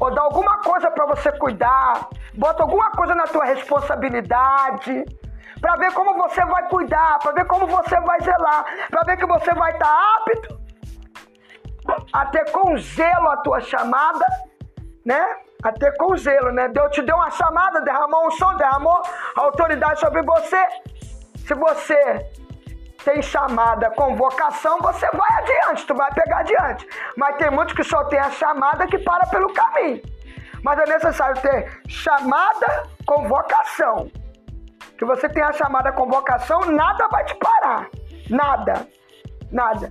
Ou 0.00 0.12
dá 0.12 0.22
alguma 0.22 0.58
coisa 0.58 0.90
para 0.90 1.06
você 1.06 1.30
cuidar, 1.38 2.08
bota 2.34 2.64
alguma 2.64 2.90
coisa 2.90 3.14
na 3.14 3.24
tua 3.24 3.44
responsabilidade, 3.44 5.04
para 5.62 5.76
ver 5.76 5.92
como 5.94 6.12
você 6.14 6.44
vai 6.44 6.68
cuidar, 6.68 7.20
para 7.20 7.32
ver 7.32 7.46
como 7.46 7.68
você 7.68 7.98
vai 8.00 8.20
zelar, 8.20 8.64
para 8.90 9.04
ver 9.04 9.16
que 9.16 9.26
você 9.26 9.54
vai 9.54 9.70
estar 9.70 9.86
tá 9.86 10.16
apto 10.18 10.60
a 12.12 12.26
ter 12.26 12.50
com 12.50 12.76
zelo 12.76 13.28
a 13.28 13.36
tua 13.38 13.60
chamada, 13.60 14.26
né? 15.06 15.24
A 15.62 15.70
ter 15.70 15.96
com 15.96 16.16
zelo, 16.16 16.50
né? 16.52 16.68
Deus 16.68 16.90
te 16.90 17.02
deu 17.02 17.14
uma 17.14 17.30
chamada, 17.30 17.80
derramou 17.80 18.26
um 18.26 18.30
som, 18.32 18.54
derramou 18.56 19.00
autoridade 19.36 20.00
sobre 20.00 20.22
você. 20.22 20.66
Se 21.36 21.54
você 21.54 22.30
tem 23.04 23.22
chamada 23.22 23.90
com 23.90 24.16
vocação, 24.16 24.78
você 24.80 25.08
vai 25.12 25.28
adiante, 25.38 25.86
tu 25.86 25.94
vai 25.94 26.12
pegar 26.12 26.38
adiante. 26.38 26.88
Mas 27.16 27.36
tem 27.36 27.50
muitos 27.50 27.74
que 27.74 27.84
só 27.84 28.04
tem 28.04 28.18
a 28.18 28.30
chamada 28.30 28.86
que 28.88 28.98
para 28.98 29.26
pelo 29.26 29.52
caminho. 29.52 30.02
Mas 30.64 30.78
é 30.80 30.86
necessário 30.86 31.40
ter 31.40 31.82
chamada 31.88 32.88
com 33.06 33.28
vocação. 33.28 34.10
Que 35.02 35.06
você 35.06 35.28
tem 35.28 35.42
a 35.42 35.52
chamada 35.52 35.90
com 35.90 36.06
vocação, 36.06 36.60
nada 36.60 37.08
vai 37.08 37.24
te 37.24 37.34
parar. 37.34 37.90
Nada. 38.30 38.86
Nada. 39.50 39.90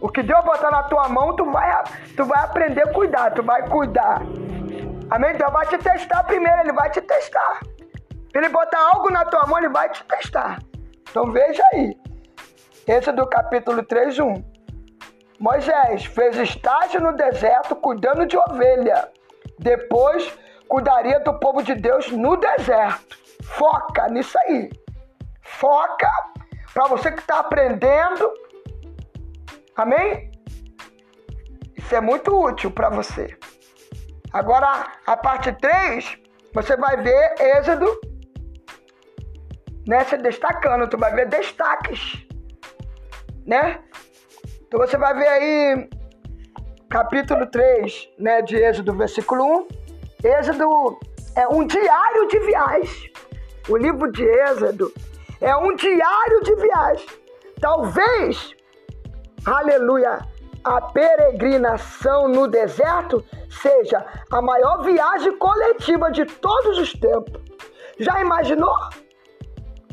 O 0.00 0.08
que 0.08 0.24
Deus 0.24 0.44
botar 0.44 0.72
na 0.72 0.82
tua 0.82 1.08
mão, 1.08 1.36
tu 1.36 1.48
vai, 1.52 1.84
tu 2.16 2.24
vai 2.24 2.42
aprender 2.42 2.82
a 2.82 2.92
cuidar, 2.92 3.30
tu 3.30 3.44
vai 3.44 3.68
cuidar. 3.68 4.22
Amém? 5.08 5.36
Deus 5.36 5.52
vai 5.52 5.66
te 5.68 5.78
testar 5.78 6.24
primeiro, 6.24 6.62
ele 6.62 6.72
vai 6.72 6.90
te 6.90 7.00
testar. 7.00 7.60
Ele 8.34 8.48
botar 8.48 8.90
algo 8.92 9.08
na 9.08 9.24
tua 9.24 9.46
mão, 9.46 9.56
ele 9.58 9.68
vai 9.68 9.88
te 9.88 10.02
testar. 10.02 10.58
Então 11.08 11.30
veja 11.30 11.62
aí. 11.72 11.96
Êxodo 12.88 13.24
capítulo 13.28 13.84
3, 13.84 14.18
1. 14.18 14.34
Moisés 15.38 16.06
fez 16.06 16.36
estágio 16.38 17.00
no 17.00 17.12
deserto 17.12 17.76
cuidando 17.76 18.26
de 18.26 18.36
ovelha. 18.36 19.12
Depois 19.60 20.36
cuidaria 20.66 21.20
do 21.20 21.38
povo 21.38 21.62
de 21.62 21.76
Deus 21.76 22.10
no 22.10 22.36
deserto. 22.36 23.27
Foca 23.56 24.08
nisso 24.08 24.38
aí. 24.46 24.70
Foca 25.42 26.10
para 26.72 26.88
você 26.88 27.10
que 27.10 27.20
está 27.20 27.40
aprendendo. 27.40 28.32
Amém? 29.76 30.30
Isso 31.76 31.94
é 31.94 32.00
muito 32.00 32.30
útil 32.36 32.70
para 32.70 32.90
você. 32.90 33.36
Agora, 34.32 34.92
a 35.06 35.16
parte 35.16 35.52
3, 35.52 36.18
você 36.52 36.76
vai 36.76 36.96
ver 36.98 37.34
Êxodo 37.40 37.86
né, 39.86 40.04
se 40.04 40.18
destacando. 40.18 40.88
Tu 40.88 40.98
vai 40.98 41.14
ver 41.14 41.28
destaques. 41.28 42.26
Né? 43.46 43.80
Então 44.66 44.78
você 44.78 44.98
vai 44.98 45.14
ver 45.14 45.26
aí 45.26 45.88
capítulo 46.90 47.46
3, 47.46 48.10
né, 48.18 48.42
de 48.42 48.56
Êxodo, 48.56 48.94
versículo 48.94 49.66
1. 50.22 50.28
Êxodo 50.28 50.98
é 51.34 51.48
um 51.48 51.66
diário 51.66 52.28
de 52.28 52.38
viagem. 52.40 53.12
O 53.68 53.76
livro 53.76 54.10
de 54.12 54.24
Êxodo 54.24 54.92
é 55.40 55.54
um 55.56 55.74
diário 55.76 56.40
de 56.42 56.54
viagem. 56.56 57.06
Talvez, 57.60 58.54
aleluia, 59.44 60.20
a 60.64 60.80
peregrinação 60.80 62.28
no 62.28 62.48
deserto 62.48 63.24
seja 63.50 64.04
a 64.30 64.42
maior 64.42 64.82
viagem 64.82 65.36
coletiva 65.38 66.10
de 66.10 66.24
todos 66.24 66.78
os 66.78 66.92
tempos. 66.92 67.42
Já 67.98 68.20
imaginou? 68.20 68.76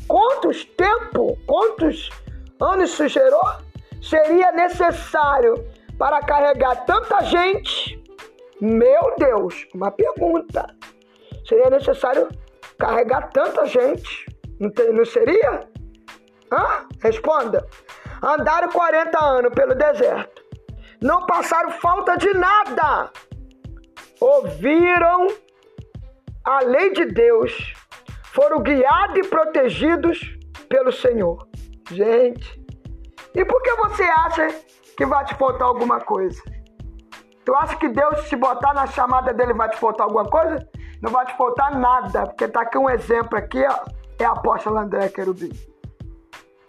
Quantos 0.07 0.65
tempo, 0.65 1.37
quantos 1.47 2.09
anos 2.59 2.91
isso 2.91 3.07
gerou? 3.07 3.65
seria 4.05 4.51
necessário 4.51 5.65
para 5.97 6.21
carregar 6.21 6.85
tanta 6.85 7.23
gente? 7.23 8.01
Meu 8.61 9.15
Deus, 9.17 9.67
uma 9.73 9.91
pergunta. 9.91 10.73
Seria 11.45 11.69
necessário 11.69 12.29
carregar 12.79 13.29
tanta 13.31 13.65
gente? 13.65 14.25
Não, 14.59 15.05
seria? 15.05 15.67
Hã? 16.51 16.87
Responda. 17.01 17.65
Andaram 18.21 18.69
40 18.69 19.23
anos 19.23 19.53
pelo 19.53 19.75
deserto. 19.75 20.43
Não 21.01 21.25
passaram 21.25 21.71
falta 21.71 22.17
de 22.17 22.33
nada. 22.33 23.11
Ouviram 24.19 25.27
a 26.43 26.61
lei 26.61 26.93
de 26.93 27.05
Deus. 27.05 27.73
Foram 28.33 28.61
guiados 28.61 29.17
e 29.17 29.29
protegidos 29.29 30.19
pelo 30.69 30.91
Senhor. 30.91 31.47
Gente, 31.91 32.65
e 33.33 33.45
por 33.45 33.61
que 33.61 33.75
você 33.75 34.03
acha 34.03 34.47
que 34.97 35.05
vai 35.05 35.23
te 35.25 35.35
faltar 35.35 35.67
alguma 35.67 35.99
coisa? 35.99 36.41
Tu 37.43 37.53
acha 37.53 37.75
que 37.75 37.89
Deus 37.89 38.27
te 38.27 38.35
botar 38.35 38.73
na 38.73 38.87
chamada 38.87 39.33
dele 39.33 39.53
vai 39.53 39.69
te 39.69 39.77
faltar 39.77 40.05
alguma 40.07 40.25
coisa? 40.25 40.67
Não 41.01 41.11
vai 41.11 41.25
te 41.25 41.35
faltar 41.37 41.77
nada, 41.77 42.27
porque 42.27 42.47
tá 42.47 42.61
aqui 42.61 42.77
um 42.77 42.89
exemplo 42.89 43.37
aqui, 43.37 43.63
ó, 43.65 43.85
é 44.19 44.25
a 44.25 44.31
apóstola 44.31 44.81
André 44.81 45.09
Querubim. 45.09 45.51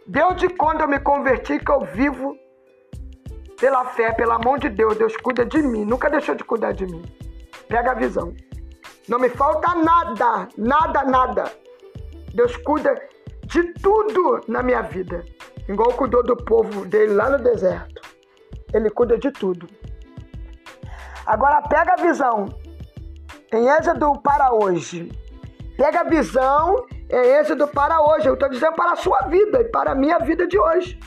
Desde 0.06 0.48
quando 0.48 0.82
eu 0.82 0.88
me 0.88 1.00
converti 1.00 1.58
que 1.58 1.70
eu 1.70 1.80
vivo 1.80 2.36
pela 3.58 3.84
fé, 3.86 4.12
pela 4.12 4.38
mão 4.38 4.58
de 4.58 4.68
Deus, 4.68 4.96
Deus 4.96 5.16
cuida 5.16 5.44
de 5.44 5.62
mim, 5.62 5.84
nunca 5.84 6.10
deixou 6.10 6.34
de 6.34 6.44
cuidar 6.44 6.72
de 6.72 6.86
mim. 6.86 7.02
Pega 7.68 7.92
a 7.92 7.94
visão. 7.94 8.34
Não 9.08 9.18
me 9.18 9.28
falta 9.28 9.74
nada, 9.74 10.48
nada, 10.56 11.04
nada. 11.04 11.52
Deus 12.34 12.56
cuida 12.58 12.94
de 13.44 13.62
tudo 13.74 14.40
na 14.48 14.62
minha 14.62 14.82
vida. 14.82 15.24
Igual 15.68 15.92
cuidou 15.94 16.22
do 16.22 16.36
povo 16.36 16.84
dele 16.84 17.14
lá 17.14 17.30
no 17.30 17.38
deserto. 17.38 18.00
Ele 18.72 18.90
cuida 18.90 19.16
de 19.18 19.30
tudo. 19.30 19.68
Agora 21.24 21.62
pega 21.62 21.94
a 21.94 22.02
visão 22.02 22.48
em 23.52 23.68
Êxodo 23.68 24.18
para 24.20 24.52
hoje. 24.52 25.10
Pega 25.76 26.00
a 26.00 26.04
visão 26.04 26.86
em 27.10 27.38
Êxodo 27.38 27.68
para 27.68 28.00
hoje. 28.00 28.28
Eu 28.28 28.34
estou 28.34 28.48
dizendo 28.48 28.74
para 28.74 28.92
a 28.92 28.96
sua 28.96 29.20
vida 29.28 29.60
e 29.60 29.64
para 29.64 29.92
a 29.92 29.94
minha 29.94 30.18
vida 30.18 30.46
de 30.46 30.58
hoje. 30.58 30.98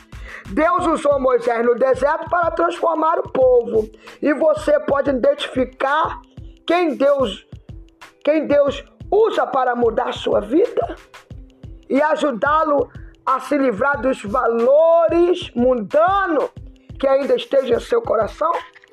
Deus 0.48 0.86
usou 0.86 1.20
Moisés 1.20 1.64
no 1.64 1.74
deserto 1.74 2.28
para 2.30 2.50
transformar 2.50 3.18
o 3.18 3.30
povo. 3.30 3.88
E 4.22 4.32
você 4.32 4.78
pode 4.80 5.10
identificar 5.10 6.20
quem 6.66 6.96
Deus, 6.96 7.46
quem 8.24 8.46
Deus 8.46 8.84
usa 9.10 9.46
para 9.46 9.74
mudar 9.74 10.12
sua 10.12 10.40
vida 10.40 10.96
e 11.88 12.00
ajudá-lo 12.00 12.88
a 13.26 13.40
se 13.40 13.58
livrar 13.58 14.00
dos 14.00 14.22
valores 14.24 15.50
mundanos 15.54 16.50
que 16.98 17.06
ainda 17.06 17.34
estejam 17.34 17.76
em 17.76 17.80
seu 17.80 18.00
coração? 18.02 18.52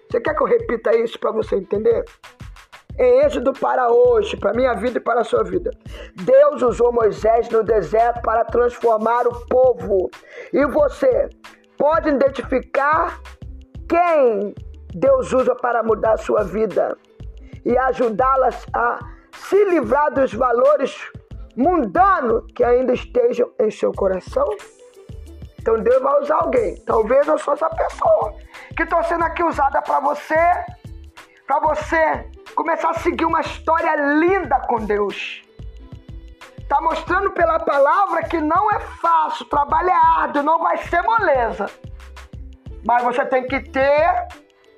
Você 0.09 0.21
quer 0.21 0.35
que 0.35 0.41
eu 0.41 0.47
repita 0.47 0.95
isso 0.95 1.19
para 1.19 1.31
você 1.31 1.55
entender? 1.55 2.05
Em 2.99 3.19
Êxodo 3.21 3.53
para 3.53 3.91
hoje, 3.91 4.35
para 4.35 4.53
minha 4.53 4.73
vida 4.73 4.97
e 4.97 5.01
para 5.01 5.21
a 5.21 5.23
sua 5.23 5.43
vida. 5.43 5.69
Deus 6.15 6.63
usou 6.63 6.91
Moisés 6.91 7.47
no 7.49 7.63
deserto 7.63 8.21
para 8.21 8.43
transformar 8.43 9.27
o 9.27 9.45
povo. 9.47 10.09
E 10.51 10.65
você 10.65 11.29
pode 11.77 12.09
identificar 12.09 13.19
quem 13.87 14.55
Deus 14.95 15.31
usa 15.31 15.55
para 15.55 15.83
mudar 15.83 16.13
a 16.13 16.17
sua 16.17 16.43
vida 16.43 16.97
e 17.63 17.77
ajudá-las 17.77 18.65
a 18.73 18.99
se 19.31 19.63
livrar 19.65 20.11
dos 20.11 20.33
valores 20.33 20.97
mundano 21.55 22.45
que 22.55 22.63
ainda 22.63 22.93
estejam 22.93 23.51
em 23.59 23.69
seu 23.69 23.91
coração? 23.91 24.47
Então 25.59 25.77
Deus 25.79 26.01
vai 26.01 26.21
usar 26.21 26.37
alguém. 26.37 26.77
Talvez 26.85 27.27
eu 27.27 27.37
sou 27.37 27.53
essa 27.53 27.69
pessoa 27.69 28.33
que 28.75 28.83
estou 28.83 29.03
sendo 29.03 29.25
aqui 29.25 29.43
usada 29.43 29.81
para 29.81 29.99
você, 29.99 30.35
para 31.47 31.61
você 31.61 32.29
começar 32.53 32.89
a 32.89 32.95
seguir 32.95 33.23
uma 33.23 33.39
história 33.39 33.95
linda 33.95 34.59
com 34.67 34.85
Deus. 34.85 35.41
Está 36.59 36.81
mostrando 36.81 37.31
pela 37.31 37.57
palavra 37.59 38.23
que 38.23 38.41
não 38.41 38.69
é 38.71 38.79
fácil, 38.81 39.45
trabalho 39.45 39.89
é 39.89 40.21
árduo, 40.21 40.43
não 40.43 40.59
vai 40.59 40.77
ser 40.77 41.01
moleza. 41.01 41.67
Mas 42.85 43.01
você 43.01 43.25
tem 43.25 43.47
que 43.47 43.61
ter 43.61 44.27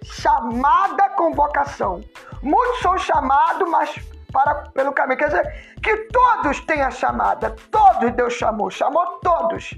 chamada 0.03 1.09
convocação. 1.09 2.01
Muitos 2.43 2.79
são 2.81 2.95
chamados, 2.99 3.67
mas 3.67 3.95
para 4.31 4.69
pelo 4.69 4.93
caminho. 4.93 5.17
Quer 5.17 5.29
dizer, 5.29 5.75
que 5.81 5.97
todos 6.11 6.59
têm 6.61 6.83
a 6.83 6.91
chamada. 6.91 7.55
Todos 7.71 8.11
Deus 8.13 8.33
chamou, 8.33 8.69
chamou 8.69 9.19
todos. 9.23 9.73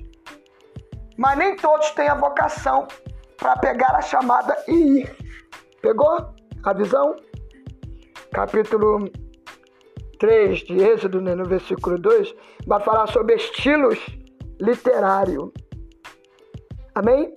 Mas 1.17 1.37
nem 1.37 1.55
todos 1.55 1.91
têm 1.91 2.09
a 2.09 2.15
vocação 2.15 2.85
para 3.37 3.55
pegar 3.57 3.95
a 3.95 4.01
chamada 4.01 4.57
e 4.67 5.01
ir. 5.01 5.17
Pegou 5.81 6.40
a 6.63 6.73
visão? 6.73 7.15
Capítulo 8.31 9.09
3 10.19 10.59
de 10.59 10.83
Êxodo, 10.83 11.19
né, 11.19 11.35
no 11.35 11.45
versículo 11.45 11.97
2, 11.97 12.35
vai 12.67 12.79
falar 12.79 13.07
sobre 13.07 13.35
estilos 13.35 13.99
literários. 14.59 15.49
Amém? 16.93 17.33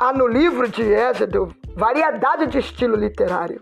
Há 0.00 0.12
no 0.12 0.26
livro 0.26 0.68
de 0.68 0.82
Êxodo 0.82 1.54
variedade 1.76 2.48
de 2.48 2.58
estilo 2.58 2.96
literário. 2.96 3.60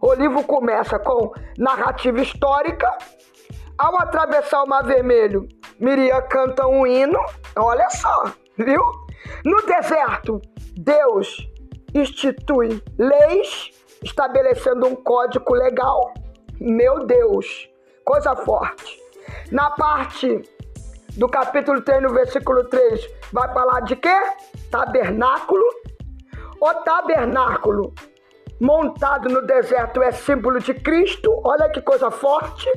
O 0.00 0.12
livro 0.12 0.42
começa 0.44 0.98
com 0.98 1.32
narrativa 1.56 2.20
histórica. 2.20 2.86
Ao 3.78 3.98
atravessar 4.00 4.62
o 4.62 4.66
Mar 4.66 4.84
Vermelho, 4.84 5.48
Miriam 5.80 6.20
canta 6.28 6.66
um 6.66 6.86
hino. 6.86 7.18
Olha 7.56 7.88
só, 7.90 8.32
viu? 8.56 8.82
No 9.44 9.62
deserto, 9.62 10.40
Deus 10.78 11.48
institui 11.94 12.82
leis, 12.98 13.70
estabelecendo 14.02 14.86
um 14.86 14.94
código 14.94 15.54
legal. 15.54 16.12
Meu 16.60 17.06
Deus, 17.06 17.68
coisa 18.04 18.34
forte. 18.36 18.98
Na 19.50 19.70
parte 19.70 20.42
do 21.16 21.28
capítulo 21.28 21.80
3, 21.82 22.02
no 22.02 22.10
versículo 22.10 22.64
3, 22.64 23.08
vai 23.32 23.52
falar 23.52 23.80
de 23.80 23.96
quê? 23.96 24.16
Tabernáculo. 24.70 25.64
O 26.60 26.74
tabernáculo 26.74 27.92
montado 28.60 29.28
no 29.28 29.42
deserto 29.42 30.02
é 30.02 30.12
símbolo 30.12 30.58
de 30.58 30.74
Cristo. 30.74 31.40
Olha 31.44 31.68
que 31.68 31.80
coisa 31.80 32.10
forte. 32.10 32.70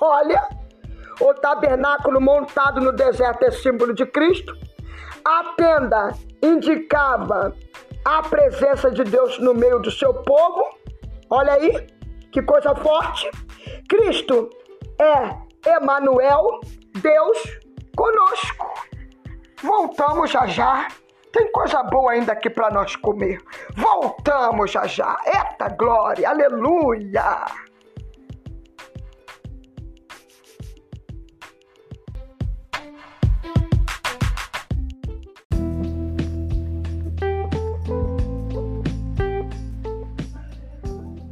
Olha, 0.00 0.42
o 1.20 1.34
tabernáculo 1.34 2.20
montado 2.20 2.80
no 2.80 2.92
deserto 2.92 3.44
é 3.44 3.50
símbolo 3.50 3.92
de 3.92 4.06
Cristo. 4.06 4.56
A 5.24 5.54
tenda 5.56 6.12
indicava 6.42 7.54
a 8.08 8.22
presença 8.22 8.90
de 8.90 9.04
Deus 9.04 9.38
no 9.38 9.52
meio 9.52 9.78
do 9.80 9.90
seu 9.90 10.14
povo. 10.14 10.64
Olha 11.28 11.52
aí, 11.52 11.86
que 12.32 12.40
coisa 12.42 12.74
forte. 12.74 13.30
Cristo 13.86 14.48
é 14.98 15.76
Emanuel, 15.76 16.60
Deus 17.02 17.38
conosco. 17.94 18.66
Voltamos 19.62 20.30
já 20.30 20.46
já 20.46 20.88
tem 21.32 21.52
coisa 21.52 21.82
boa 21.82 22.12
ainda 22.12 22.32
aqui 22.32 22.48
para 22.48 22.70
nós 22.70 22.96
comer. 22.96 23.40
Voltamos 23.76 24.70
já 24.70 24.86
já. 24.86 25.16
Eita 25.26 25.68
glória, 25.68 26.28
aleluia! 26.28 27.67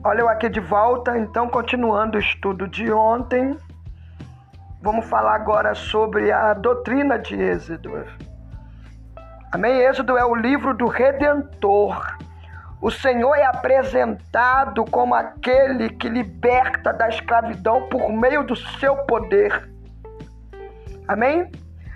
Olha 0.08 0.20
eu 0.20 0.28
aqui 0.28 0.48
de 0.48 0.60
volta, 0.60 1.18
então 1.18 1.48
continuando 1.48 2.16
o 2.16 2.20
estudo 2.20 2.68
de 2.68 2.92
ontem, 2.92 3.58
vamos 4.80 5.04
falar 5.06 5.34
agora 5.34 5.74
sobre 5.74 6.30
a 6.30 6.54
doutrina 6.54 7.18
de 7.18 7.34
Êxodo. 7.34 8.04
Amém? 9.50 9.80
Êxodo 9.80 10.16
é 10.16 10.24
o 10.24 10.32
livro 10.32 10.72
do 10.74 10.86
Redentor. 10.86 12.18
O 12.80 12.88
Senhor 12.88 13.34
é 13.34 13.46
apresentado 13.46 14.84
como 14.84 15.12
aquele 15.12 15.90
que 15.90 16.08
liberta 16.08 16.92
da 16.92 17.08
escravidão 17.08 17.88
por 17.88 18.12
meio 18.12 18.44
do 18.44 18.54
seu 18.54 18.94
poder. 19.06 19.68
Amém? 21.08 21.50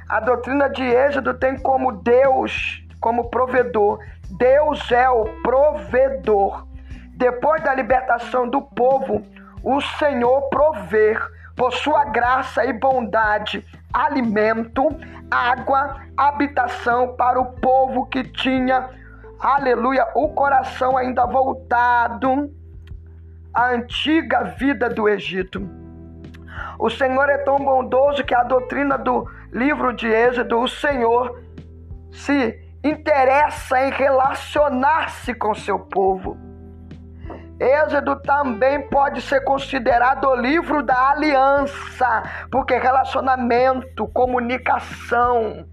A 0.08 0.18
doutrina 0.18 0.68
de 0.68 0.82
Êxodo 0.82 1.32
tem 1.34 1.56
como 1.56 1.92
Deus, 1.92 2.84
como 3.00 3.30
provedor. 3.30 4.00
Deus 4.36 4.90
é 4.90 5.08
o 5.08 5.26
provedor. 5.44 6.69
Depois 7.20 7.62
da 7.62 7.74
libertação 7.74 8.48
do 8.48 8.62
povo, 8.62 9.22
o 9.62 9.78
Senhor 9.98 10.48
prover 10.48 11.20
por 11.54 11.70
sua 11.70 12.06
graça 12.06 12.64
e 12.64 12.72
bondade 12.72 13.62
alimento, 13.92 14.88
água, 15.30 16.00
habitação 16.16 17.14
para 17.16 17.38
o 17.38 17.52
povo 17.60 18.06
que 18.06 18.24
tinha, 18.24 18.88
aleluia, 19.38 20.08
o 20.14 20.30
coração 20.30 20.96
ainda 20.96 21.26
voltado 21.26 22.50
à 23.52 23.66
antiga 23.72 24.44
vida 24.58 24.88
do 24.88 25.06
Egito. 25.06 25.68
O 26.78 26.88
Senhor 26.88 27.28
é 27.28 27.36
tão 27.36 27.56
bondoso 27.56 28.24
que 28.24 28.34
a 28.34 28.44
doutrina 28.44 28.96
do 28.96 29.30
livro 29.52 29.92
de 29.92 30.08
Êxodo, 30.08 30.58
o 30.58 30.66
Senhor 30.66 31.38
se 32.10 32.58
interessa 32.82 33.78
em 33.78 33.90
relacionar-se 33.90 35.34
com 35.34 35.54
seu 35.54 35.78
povo. 35.78 36.49
Êxodo 37.60 38.16
também 38.22 38.88
pode 38.88 39.20
ser 39.20 39.42
considerado 39.42 40.24
o 40.24 40.34
livro 40.34 40.82
da 40.82 41.10
aliança, 41.10 42.22
porque 42.50 42.78
relacionamento, 42.78 44.08
comunicação. 44.08 45.66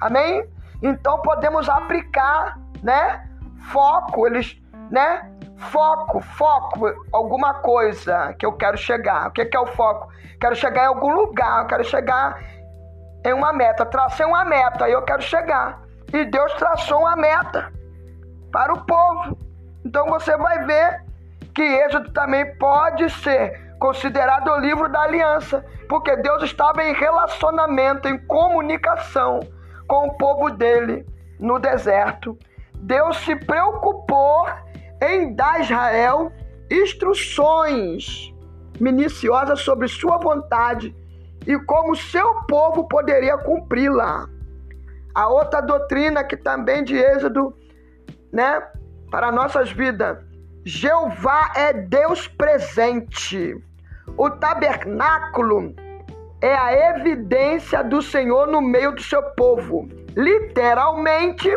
Amém? 0.00 0.42
Então 0.82 1.20
podemos 1.20 1.68
aplicar, 1.68 2.58
né? 2.82 3.28
Foco, 3.70 4.26
eles, 4.26 4.58
né? 4.90 5.30
Foco, 5.70 6.20
foco, 6.20 6.90
alguma 7.12 7.54
coisa 7.54 8.34
que 8.38 8.46
eu 8.46 8.52
quero 8.54 8.78
chegar. 8.78 9.28
O 9.28 9.30
que 9.30 9.48
é 9.54 9.60
o 9.60 9.66
foco? 9.66 10.08
Quero 10.40 10.56
chegar 10.56 10.84
em 10.84 10.88
algum 10.88 11.14
lugar, 11.14 11.66
quero 11.66 11.84
chegar 11.84 12.38
em 13.22 13.34
uma 13.34 13.52
meta. 13.52 13.84
Tracei 13.84 14.24
uma 14.24 14.46
meta 14.46 14.88
e 14.88 14.92
eu 14.92 15.02
quero 15.02 15.20
chegar. 15.20 15.82
E 16.10 16.24
Deus 16.24 16.54
traçou 16.54 17.00
uma 17.00 17.16
meta 17.16 17.70
para 18.50 18.72
o 18.72 18.84
povo. 18.86 19.36
Então 19.84 20.06
você 20.06 20.36
vai 20.38 20.64
ver 20.64 21.04
que 21.54 21.62
Êxodo 21.62 22.10
também 22.12 22.56
pode 22.56 23.08
ser 23.10 23.76
considerado 23.78 24.48
o 24.48 24.58
livro 24.58 24.88
da 24.88 25.02
aliança, 25.02 25.64
porque 25.88 26.16
Deus 26.16 26.42
estava 26.42 26.82
em 26.84 26.92
relacionamento, 26.92 28.08
em 28.08 28.18
comunicação 28.26 29.40
com 29.86 30.08
o 30.08 30.14
povo 30.16 30.50
dele 30.50 31.06
no 31.38 31.58
deserto. 31.58 32.36
Deus 32.74 33.18
se 33.18 33.36
preocupou 33.36 34.46
em 35.00 35.34
dar 35.34 35.54
a 35.54 35.58
Israel 35.60 36.32
instruções 36.70 38.32
minuciosas 38.80 39.60
sobre 39.60 39.86
sua 39.86 40.18
vontade 40.18 40.94
e 41.46 41.58
como 41.60 41.94
seu 41.94 42.42
povo 42.48 42.88
poderia 42.88 43.36
cumpri-la. 43.38 44.28
A 45.14 45.28
outra 45.28 45.60
doutrina 45.60 46.24
que 46.24 46.36
também 46.36 46.82
de 46.82 46.96
Êxodo, 46.96 47.54
né, 48.32 48.60
para 49.10 49.30
nossas 49.30 49.70
vidas, 49.70 50.18
Jeová 50.64 51.52
é 51.54 51.74
Deus 51.74 52.26
presente. 52.26 53.54
O 54.16 54.30
tabernáculo 54.30 55.74
é 56.40 56.54
a 56.54 56.96
evidência 56.96 57.84
do 57.84 58.00
Senhor 58.00 58.46
no 58.46 58.62
meio 58.62 58.92
do 58.92 59.02
seu 59.02 59.22
povo. 59.22 59.86
Literalmente, 60.16 61.50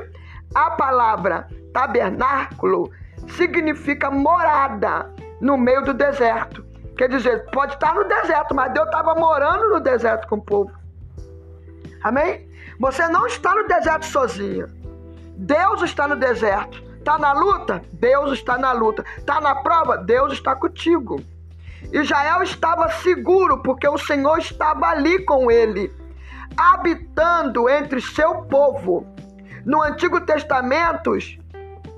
a 0.53 0.71
palavra 0.71 1.47
tabernáculo 1.71 2.91
significa 3.29 4.11
morada 4.11 5.09
no 5.39 5.57
meio 5.57 5.83
do 5.83 5.93
deserto. 5.93 6.65
Quer 6.97 7.07
dizer, 7.07 7.45
pode 7.51 7.75
estar 7.75 7.93
no 7.93 8.03
deserto, 8.03 8.55
mas 8.55 8.73
Deus 8.73 8.87
estava 8.87 9.15
morando 9.15 9.69
no 9.69 9.79
deserto 9.79 10.27
com 10.27 10.35
o 10.35 10.41
povo. 10.41 10.71
Amém? 12.03 12.49
Você 12.79 13.07
não 13.07 13.25
está 13.27 13.55
no 13.55 13.67
deserto 13.67 14.05
sozinho. 14.05 14.67
Deus 15.37 15.81
está 15.83 16.07
no 16.07 16.15
deserto. 16.15 16.87
Está 17.07 17.17
na 17.17 17.31
luta? 17.31 17.81
Deus 17.93 18.33
está 18.33 18.57
na 18.57 18.73
luta. 18.73 19.05
Está 19.17 19.39
na 19.39 19.55
prova? 19.55 19.97
Deus 19.97 20.33
está 20.33 20.53
contigo. 20.57 21.23
Israel 21.93 22.43
estava 22.43 22.89
seguro 22.89 23.63
porque 23.63 23.87
o 23.87 23.97
Senhor 23.97 24.37
estava 24.39 24.87
ali 24.87 25.23
com 25.23 25.49
ele, 25.49 25.89
habitando 26.57 27.69
entre 27.69 28.01
seu 28.01 28.41
povo. 28.41 29.07
No 29.65 29.81
Antigo 29.81 30.19
Testamento, 30.19 31.17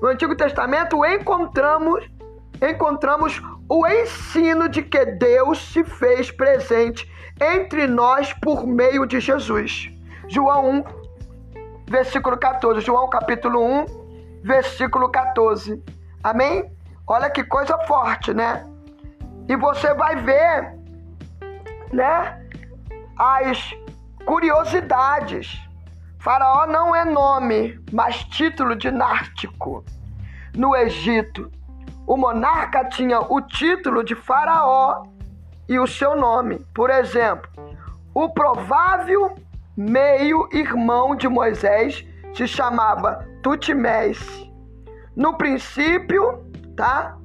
no 0.00 0.06
Antigo 0.06 0.36
Testamento 0.36 1.04
encontramos 1.04 2.08
encontramos 2.62 3.42
o 3.68 3.84
ensino 3.88 4.68
de 4.68 4.80
que 4.80 5.04
Deus 5.04 5.72
se 5.72 5.82
fez 5.82 6.30
presente 6.30 7.10
entre 7.40 7.88
nós 7.88 8.32
por 8.34 8.64
meio 8.64 9.04
de 9.06 9.18
Jesus. 9.18 9.90
João 10.28 10.70
1, 10.70 10.84
versículo 11.88 12.38
14. 12.38 12.80
João 12.80 13.10
capítulo 13.10 13.60
1, 13.60 13.99
versículo 14.42 15.08
14. 15.10 15.82
Amém? 16.22 16.70
Olha 17.06 17.30
que 17.30 17.42
coisa 17.44 17.78
forte, 17.86 18.32
né? 18.32 18.64
E 19.48 19.56
você 19.56 19.92
vai 19.94 20.16
ver, 20.16 20.78
né? 21.92 22.40
As 23.16 23.74
curiosidades. 24.24 25.60
Faraó 26.18 26.66
não 26.66 26.94
é 26.94 27.04
nome, 27.04 27.82
mas 27.92 28.22
título 28.24 28.76
dinástico. 28.76 29.84
No 30.54 30.76
Egito, 30.76 31.50
o 32.06 32.16
monarca 32.16 32.84
tinha 32.84 33.20
o 33.20 33.40
título 33.40 34.04
de 34.04 34.14
Faraó 34.14 35.04
e 35.68 35.78
o 35.78 35.86
seu 35.86 36.14
nome. 36.16 36.64
Por 36.74 36.90
exemplo, 36.90 37.50
o 38.12 38.28
provável 38.28 39.34
meio-irmão 39.76 41.14
de 41.14 41.28
Moisés 41.28 42.04
se 42.34 42.46
chamava 42.46 43.26
Tutmés. 43.42 44.18
No 45.16 45.36
princípio, 45.36 46.44
tá? 46.76 47.16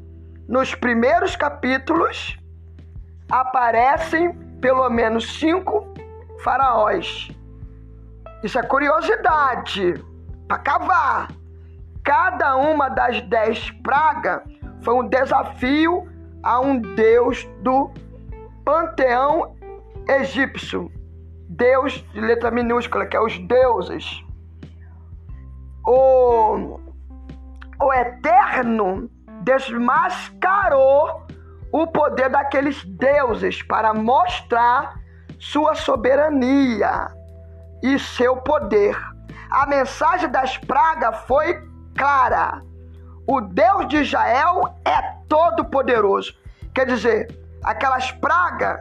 Nos 0.47 0.75
primeiros 0.75 1.35
capítulos 1.35 2.37
aparecem 3.29 4.33
pelo 4.59 4.89
menos 4.89 5.39
cinco 5.39 5.87
faraós. 6.43 7.29
Isso 8.43 8.59
é 8.59 8.63
curiosidade 8.63 9.93
para 10.47 10.59
cavar. 10.59 11.27
Cada 12.03 12.55
uma 12.55 12.89
das 12.89 13.21
dez 13.21 13.71
pragas 13.81 14.41
foi 14.81 14.93
um 14.93 15.07
desafio 15.07 16.07
a 16.43 16.59
um 16.59 16.79
deus 16.79 17.47
do 17.61 17.91
panteão 18.63 19.55
egípcio. 20.07 20.91
Deus 21.47 21.93
de 22.13 22.21
letra 22.21 22.51
minúscula, 22.51 23.05
que 23.05 23.17
é 23.17 23.21
os 23.21 23.37
deuses 23.47 24.24
o, 25.85 26.79
o 27.81 27.93
Eterno 27.93 29.09
desmascarou 29.41 31.25
o 31.71 31.87
poder 31.87 32.29
daqueles 32.29 32.83
deuses 32.85 33.61
para 33.61 33.93
mostrar 33.93 34.95
sua 35.39 35.75
soberania 35.75 37.07
e 37.83 37.99
seu 37.99 38.37
poder. 38.37 38.97
A 39.51 39.65
mensagem 39.67 40.29
das 40.29 40.57
pragas 40.57 41.17
foi 41.27 41.61
clara. 41.95 42.61
O 43.27 43.41
Deus 43.41 43.87
de 43.87 43.97
Israel 43.97 44.75
é 44.85 45.01
todo 45.27 45.65
poderoso. 45.65 46.33
Quer 46.73 46.87
dizer, 46.87 47.27
aquelas 47.63 48.11
pragas 48.11 48.79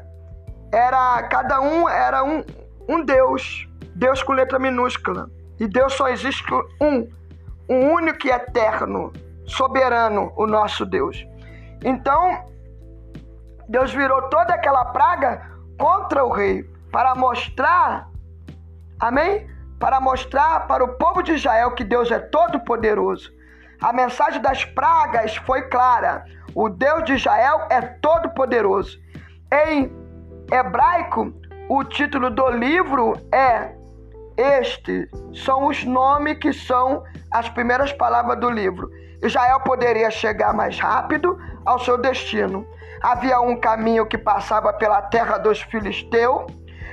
era 0.72 1.22
cada 1.24 1.60
um 1.60 1.88
era 1.88 2.24
um, 2.24 2.44
um 2.88 3.04
Deus, 3.04 3.68
Deus 3.94 4.22
com 4.22 4.32
letra 4.32 4.58
minúscula. 4.58 5.28
E 5.58 5.66
Deus 5.68 5.94
só 5.94 6.08
existe 6.08 6.52
um, 6.80 7.08
um 7.68 7.92
único 7.92 8.26
e 8.26 8.30
eterno, 8.30 9.12
soberano, 9.46 10.32
o 10.36 10.46
nosso 10.46 10.84
Deus. 10.84 11.26
Então, 11.84 12.46
Deus 13.68 13.92
virou 13.92 14.22
toda 14.22 14.54
aquela 14.54 14.86
praga 14.86 15.50
contra 15.78 16.24
o 16.24 16.30
rei 16.30 16.64
para 16.90 17.14
mostrar, 17.14 18.08
amém? 19.00 19.48
Para 19.78 20.00
mostrar 20.00 20.66
para 20.66 20.84
o 20.84 20.94
povo 20.94 21.22
de 21.22 21.32
Israel 21.32 21.72
que 21.72 21.84
Deus 21.84 22.10
é 22.10 22.18
todo 22.18 22.60
poderoso. 22.60 23.32
A 23.80 23.92
mensagem 23.92 24.40
das 24.40 24.64
pragas 24.64 25.36
foi 25.36 25.62
clara. 25.62 26.24
O 26.54 26.68
Deus 26.68 27.04
de 27.04 27.14
Israel 27.14 27.66
é 27.68 27.80
todo 27.80 28.30
poderoso. 28.30 28.98
Em 29.52 29.92
hebraico, 30.50 31.32
o 31.68 31.84
título 31.84 32.30
do 32.30 32.48
livro 32.50 33.14
é 33.32 33.74
Estes 34.36 35.08
são 35.44 35.66
os 35.66 35.84
nomes 35.84 36.38
que 36.38 36.52
são 36.52 37.02
as 37.30 37.48
primeiras 37.48 37.92
palavras 37.92 38.38
do 38.40 38.50
livro. 38.50 38.90
Israel 39.22 39.60
poderia 39.60 40.10
chegar 40.10 40.52
mais 40.52 40.78
rápido 40.78 41.38
ao 41.64 41.78
seu 41.78 41.96
destino. 41.96 42.66
Havia 43.02 43.40
um 43.40 43.56
caminho 43.56 44.06
que 44.06 44.18
passava 44.18 44.72
pela 44.72 45.02
terra 45.02 45.38
dos 45.38 45.60
filisteus. 45.62 46.46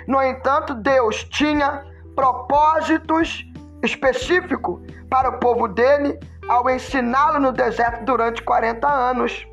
No 0.08 0.22
entanto, 0.22 0.74
Deus 0.76 1.24
tinha 1.26 1.84
propósitos 2.16 3.46
específicos 3.84 4.82
para 5.10 5.30
o 5.30 5.40
povo 5.40 5.68
dele 5.68 6.20
ao 6.48 6.70
ensiná-lo 6.70 7.40
no 7.40 7.52
deserto 7.52 8.04
durante 8.06 8.42
40 8.44 8.88
anos. 8.88 9.48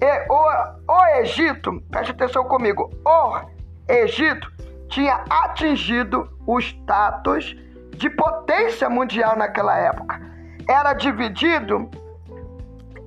E 0.00 0.26
o, 0.28 0.92
o 0.92 1.06
Egito, 1.20 1.80
preste 1.90 2.10
atenção 2.10 2.44
comigo, 2.44 2.90
o 3.04 3.40
Egito 3.88 4.51
tinha 4.92 5.24
atingido 5.28 6.28
o 6.46 6.58
status 6.60 7.56
de 7.96 8.10
potência 8.10 8.90
mundial 8.90 9.36
naquela 9.36 9.76
época. 9.76 10.20
Era 10.68 10.92
dividido 10.92 11.90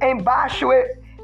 em 0.01 0.17
Baixo 0.17 0.67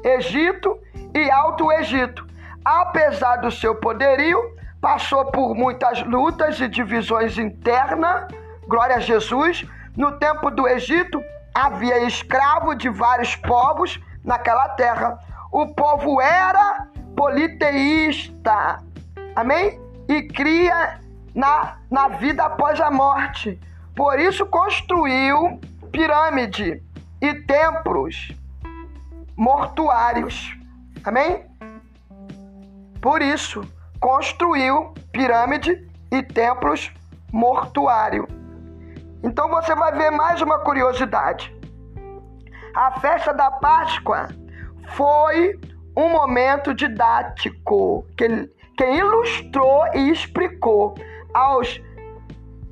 Egito 0.04 0.78
e 1.14 1.30
Alto 1.30 1.70
Egito. 1.72 2.24
Apesar 2.64 3.36
do 3.36 3.50
seu 3.50 3.74
poderio, 3.74 4.38
passou 4.80 5.26
por 5.26 5.52
muitas 5.54 6.00
lutas 6.04 6.60
e 6.60 6.68
divisões 6.68 7.36
internas. 7.38 8.28
Glória 8.68 8.96
a 8.96 9.00
Jesus. 9.00 9.66
No 9.96 10.12
tempo 10.12 10.48
do 10.48 10.68
Egito, 10.68 11.20
havia 11.52 12.06
escravo 12.06 12.76
de 12.76 12.88
vários 12.88 13.34
povos 13.34 14.00
naquela 14.24 14.68
terra. 14.70 15.18
O 15.50 15.74
povo 15.74 16.20
era 16.20 16.86
politeísta. 17.16 18.78
Amém? 19.34 19.81
E 20.12 20.24
cria 20.24 21.00
na, 21.34 21.78
na 21.90 22.08
vida 22.08 22.44
após 22.44 22.78
a 22.82 22.90
morte. 22.90 23.58
Por 23.96 24.20
isso 24.20 24.44
construiu 24.44 25.58
pirâmide 25.90 26.82
e 27.18 27.34
templos 27.46 28.30
mortuários. 29.34 30.54
Amém? 31.02 31.46
Por 33.00 33.22
isso 33.22 33.62
construiu 33.98 34.92
pirâmide 35.12 35.82
e 36.10 36.22
templos 36.22 36.92
mortuários. 37.32 38.26
Então 39.22 39.48
você 39.48 39.74
vai 39.74 39.92
ver 39.92 40.10
mais 40.10 40.42
uma 40.42 40.58
curiosidade. 40.58 41.56
A 42.76 43.00
festa 43.00 43.32
da 43.32 43.50
Páscoa 43.50 44.28
foi 44.94 45.58
um 45.96 46.10
momento 46.10 46.74
didático 46.74 48.06
que, 48.14 48.50
que 48.76 48.84
ilustrou 48.84 49.84
e 49.94 50.10
explicou 50.10 50.94
aos 51.34 51.80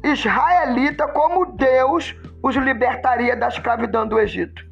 israelitas 0.02 1.10
como 1.12 1.46
Deus 1.52 2.14
os 2.42 2.56
libertaria 2.56 3.36
da 3.36 3.48
escravidão 3.48 4.06
do 4.06 4.18
Egito. 4.18 4.64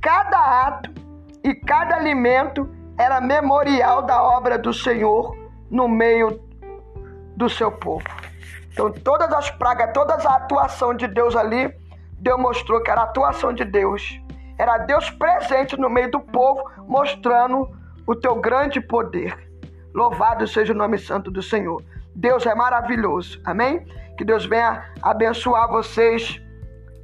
Cada 0.00 0.66
ato 0.66 0.90
e 1.44 1.54
cada 1.54 1.96
alimento 1.96 2.68
era 2.98 3.20
memorial 3.20 4.02
da 4.02 4.22
obra 4.22 4.58
do 4.58 4.72
Senhor 4.72 5.36
no 5.70 5.88
meio 5.88 6.40
do 7.36 7.48
seu 7.48 7.70
povo. 7.70 8.04
Então, 8.72 8.90
todas 8.90 9.32
as 9.32 9.50
pragas, 9.50 9.92
toda 9.92 10.14
a 10.14 10.36
atuação 10.36 10.94
de 10.94 11.06
Deus 11.06 11.36
ali, 11.36 11.72
Deus 12.18 12.40
mostrou 12.40 12.82
que 12.82 12.90
era 12.90 13.02
a 13.02 13.04
atuação 13.04 13.52
de 13.52 13.64
Deus. 13.64 14.18
Era 14.58 14.78
Deus 14.78 15.10
presente 15.10 15.78
no 15.78 15.90
meio 15.90 16.10
do 16.10 16.20
povo, 16.20 16.62
mostrando 16.86 17.68
o 18.06 18.14
teu 18.14 18.36
grande 18.36 18.80
poder. 18.80 19.51
Louvado 19.94 20.46
seja 20.46 20.72
o 20.72 20.76
nome 20.76 20.98
santo 20.98 21.30
do 21.30 21.42
Senhor. 21.42 21.82
Deus 22.14 22.46
é 22.46 22.54
maravilhoso. 22.54 23.40
Amém? 23.44 23.84
Que 24.16 24.24
Deus 24.24 24.46
venha 24.46 24.84
abençoar 25.02 25.68
vocês 25.68 26.40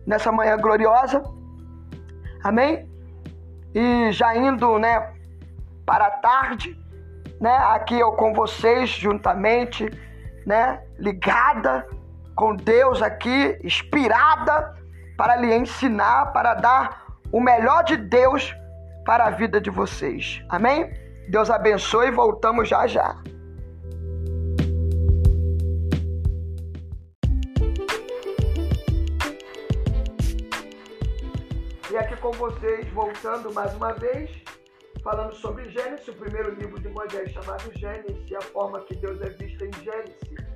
nessa 0.07 0.31
manhã 0.33 0.57
gloriosa. 0.57 1.23
Amém? 2.43 2.89
E 3.75 4.11
já 4.13 4.37
indo, 4.37 4.79
né, 4.79 5.13
para 5.85 6.07
a 6.07 6.11
tarde, 6.11 6.79
né, 7.41 7.57
aqui 7.71 7.99
eu 7.99 8.13
com 8.13 8.33
vocês 8.33 8.91
juntamente, 8.91 9.89
né, 10.47 10.83
ligada 10.99 11.87
com 12.35 12.55
Deus 12.55 13.03
aqui, 13.03 13.59
inspirada 13.63 14.75
para 15.17 15.37
lhe 15.37 15.55
ensinar, 15.55 16.33
para 16.33 16.55
dar 16.55 17.05
o 17.33 17.41
melhor 17.41 17.85
de 17.85 17.97
Deus 17.97 18.55
para 19.05 19.27
a 19.27 19.31
vida 19.31 19.61
de 19.61 19.71
vocês. 19.71 20.43
Amém? 20.49 20.91
Deus 21.29 21.51
abençoe 21.51 22.07
e 22.07 22.11
voltamos 22.11 22.71
já 22.71 22.87
já. 22.87 23.15
E 31.91 31.97
aqui 31.99 32.17
com 32.17 32.33
vocês, 32.33 32.89
voltando 32.95 33.53
mais 33.53 33.75
uma 33.75 33.93
vez, 33.93 34.31
falando 35.03 35.35
sobre 35.35 35.69
Gênesis, 35.69 36.09
o 36.09 36.15
primeiro 36.15 36.55
livro 36.55 36.81
de 36.81 36.89
Moisés 36.89 37.31
chamado 37.31 37.79
Gênesis, 37.79 38.33
a 38.35 38.41
forma 38.41 38.81
que 38.81 38.95
Deus 38.97 39.21
é 39.21 39.29
visto 39.29 39.67
em 39.67 39.73
Gênesis. 39.85 40.49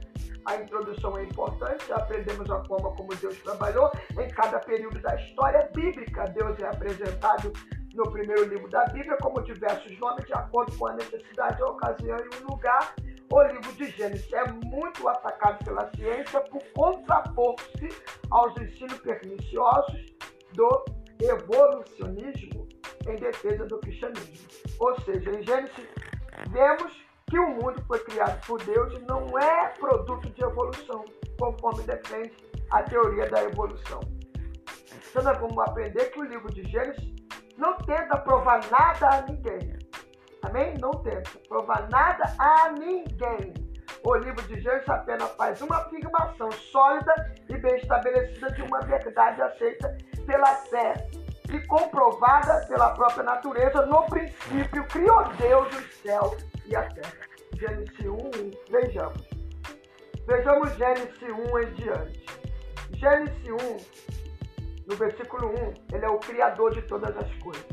A 0.47 0.57
introdução 0.57 1.19
é 1.19 1.25
importante, 1.25 1.93
aprendemos 1.93 2.51
a 2.51 2.65
forma 2.65 2.91
como 2.97 3.15
Deus 3.17 3.37
trabalhou 3.43 3.91
em 4.19 4.29
cada 4.31 4.59
período 4.59 4.99
da 5.01 5.15
história 5.17 5.69
bíblica. 5.75 6.25
Deus 6.31 6.59
é 6.61 6.67
apresentado 6.67 7.53
no 7.95 8.11
primeiro 8.11 8.45
livro 8.45 8.69
da 8.69 8.85
Bíblia 8.87 9.17
como 9.21 9.43
diversos 9.43 9.99
nomes 9.99 10.25
de 10.27 10.33
acordo 10.33 10.77
com 10.77 10.87
a 10.87 10.95
necessidade, 10.95 11.63
a 11.63 11.67
ocasião 11.67 12.19
e 12.19 12.43
o 12.43 12.51
lugar. 12.51 12.95
O 13.31 13.43
livro 13.45 13.73
de 13.73 13.91
Gênesis 13.91 14.31
é 14.33 14.45
muito 14.53 15.09
atacado 15.09 15.65
pela 15.65 15.91
ciência 15.95 16.41
por 16.43 16.63
contrapor-se 16.75 17.89
aos 18.31 18.57
ensinos 18.61 18.99
perniciosos 18.99 20.07
do 20.53 20.85
evolucionismo 21.21 22.69
em 23.09 23.17
defesa 23.17 23.65
do 23.67 23.79
cristianismo. 23.79 24.49
Ou 24.79 25.01
seja, 25.01 25.31
em 25.31 25.43
Gênesis 25.43 25.89
vemos 26.51 27.03
que 27.31 27.39
o 27.39 27.49
mundo 27.49 27.83
foi 27.87 27.99
criado 28.01 28.47
por 28.47 28.63
Deus 28.63 28.93
e 28.93 28.99
não 29.07 29.39
é 29.39 29.69
produto 29.79 30.29
de 30.29 30.45
evolução, 30.45 31.05
conforme 31.39 31.83
defende 31.85 32.37
a 32.71 32.83
teoria 32.83 33.29
da 33.31 33.43
evolução. 33.45 34.01
Então 35.11 35.23
nós 35.23 35.39
vamos 35.39 35.59
aprender 35.59 36.11
que 36.11 36.21
o 36.21 36.25
livro 36.25 36.53
de 36.53 36.63
Gênesis 36.71 37.12
não 37.63 37.77
tenta 37.77 38.17
provar 38.17 38.61
nada 38.73 39.09
a 39.09 39.23
ninguém. 39.23 39.79
Amém? 40.43 40.75
Não 40.81 40.91
tenta 40.91 41.31
provar 41.49 41.89
nada 41.89 42.25
a 42.37 42.73
ninguém. 42.73 43.55
O 44.05 44.17
livro 44.17 44.43
de 44.49 44.61
Gênesis 44.61 44.89
apenas 44.89 45.31
faz 45.37 45.63
uma 45.63 45.77
afirmação 45.77 46.51
sólida 46.51 47.33
e 47.49 47.57
bem 47.57 47.77
estabelecida 47.77 48.51
de 48.51 48.63
uma 48.63 48.81
verdade 48.81 49.41
aceita 49.41 49.97
pela 50.27 50.57
fé 50.57 51.09
e 51.53 51.61
comprovada 51.69 52.67
pela 52.67 52.91
própria 52.95 53.23
natureza. 53.23 53.87
No 53.87 54.07
princípio, 54.07 54.85
criou 54.89 55.23
Deus 55.39 55.69
os 55.77 55.95
céus 55.99 56.45
e 56.67 56.75
a 56.75 56.83
terra. 56.83 57.13
Gênesis 57.55 58.01
1, 58.01 58.11
1. 58.11 58.51
Vejamos. 58.71 59.29
Vejamos 60.27 60.73
Gênesis 60.77 61.23
1 61.23 61.59
em 61.61 61.73
diante. 61.75 62.27
Gênesis 62.95 63.49
1, 63.49 64.12
no 64.93 64.99
versículo 64.99 65.49
1, 65.49 65.97
ele 65.97 66.05
é 66.05 66.09
o 66.09 66.19
criador 66.19 66.71
de 66.73 66.83
todas 66.83 67.17
as 67.17 67.35
coisas. 67.43 67.65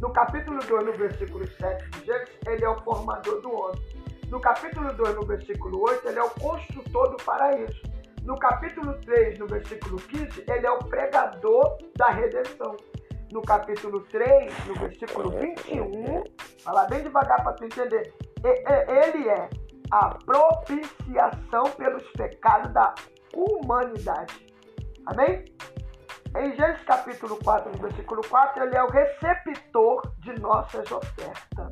No 0.00 0.12
capítulo 0.12 0.58
2, 0.60 0.84
no 0.84 0.92
versículo 0.92 1.48
7 1.48 1.90
de 1.90 2.04
Gênesis, 2.04 2.38
ele 2.46 2.64
é 2.64 2.68
o 2.68 2.78
formador 2.82 3.40
do 3.40 3.50
homem. 3.50 3.82
No 4.28 4.38
capítulo 4.38 4.92
2, 4.92 5.14
no 5.14 5.26
versículo 5.26 5.80
8, 5.88 6.08
ele 6.08 6.18
é 6.18 6.22
o 6.22 6.30
construtor 6.30 7.10
do 7.10 7.16
paraíso. 7.24 7.80
No 8.22 8.38
capítulo 8.38 8.92
3, 9.00 9.38
no 9.38 9.46
versículo 9.46 9.96
15, 9.96 10.44
ele 10.46 10.66
é 10.66 10.70
o 10.70 10.78
pregador 10.80 11.78
da 11.96 12.08
redenção. 12.08 12.76
No 13.32 13.40
capítulo 13.40 14.00
3, 14.02 14.66
no 14.66 14.74
versículo 14.74 15.30
21, 15.30 16.22
fala 16.62 16.84
bem 16.84 17.02
devagar 17.02 17.42
para 17.42 17.54
tu 17.54 17.64
entender. 17.64 18.12
Ele 18.44 19.28
é 19.30 19.48
a 19.90 20.10
propiciação 20.10 21.64
pelos 21.78 22.06
pecados 22.10 22.70
da 22.74 22.94
humanidade. 23.34 24.46
Amém? 25.06 25.46
Em 26.38 26.54
Gênesis 26.54 26.84
capítulo 26.84 27.36
4, 27.42 27.72
no 27.72 27.78
versículo 27.78 28.22
4, 28.28 28.62
ele 28.62 28.76
é 28.76 28.82
o 28.84 28.88
receptor 28.88 30.02
de 30.20 30.40
nossas 30.40 30.88
ofertas. 30.92 31.68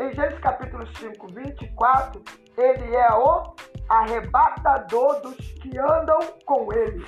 Em 0.00 0.10
Gênesis 0.14 0.38
capítulo 0.38 0.86
5, 0.96 1.26
24, 1.26 2.22
ele 2.56 2.96
é 2.96 3.12
o 3.12 3.54
arrebatador 3.90 5.20
dos 5.20 5.36
que 5.36 5.78
andam 5.78 6.18
com 6.46 6.72
ele. 6.72 7.06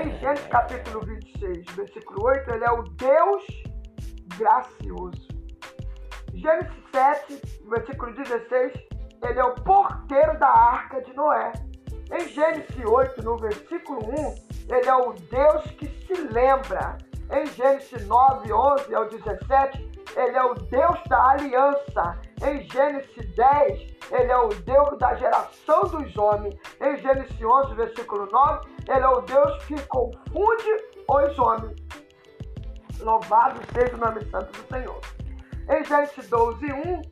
Em 0.00 0.18
Gênesis 0.18 0.46
capítulo 0.46 1.04
26, 1.04 1.66
versículo 1.74 2.28
8, 2.28 2.54
ele 2.54 2.64
é 2.64 2.70
o 2.70 2.82
Deus 2.82 3.44
gracioso. 4.38 5.28
Gênesis 6.32 6.82
7, 6.90 7.42
versículo 7.68 8.14
16, 8.14 8.72
ele 9.22 9.38
é 9.38 9.44
o 9.44 9.54
porteiro 9.56 10.38
da 10.38 10.48
arca 10.48 11.02
de 11.02 11.12
Noé. 11.12 11.52
Em 12.10 12.26
Gênesis 12.26 12.74
8, 12.86 13.22
no 13.22 13.36
versículo 13.36 14.00
1, 14.18 14.45
ele 14.68 14.88
é 14.88 14.96
o 14.96 15.12
Deus 15.12 15.64
que 15.72 15.86
se 15.86 16.14
lembra. 16.32 16.98
Em 17.30 17.46
Gênesis 17.46 18.06
9, 18.06 18.52
11 18.52 18.94
ao 18.94 19.08
17, 19.08 19.90
ele 20.16 20.36
é 20.36 20.44
o 20.44 20.54
Deus 20.54 20.98
da 21.08 21.30
aliança. 21.30 22.18
Em 22.42 22.62
Gênesis 22.70 23.34
10, 23.34 23.96
ele 24.12 24.30
é 24.30 24.38
o 24.38 24.48
Deus 24.48 24.98
da 24.98 25.14
geração 25.14 25.82
dos 25.82 26.16
homens. 26.16 26.54
Em 26.80 26.96
Gênesis 26.98 27.36
11, 27.42 27.74
versículo 27.74 28.26
9, 28.30 28.68
ele 28.88 29.04
é 29.04 29.08
o 29.08 29.20
Deus 29.22 29.64
que 29.64 29.80
confunde 29.88 30.84
os 31.08 31.38
homens. 31.38 31.76
Louvado 33.00 33.60
seja 33.72 33.94
o 33.94 33.98
nome 33.98 34.24
santo 34.30 34.52
do 34.52 34.68
Senhor. 34.68 35.00
Em 35.68 35.84
Gênesis 35.84 36.28
12, 36.28 36.64
1, 36.72 37.02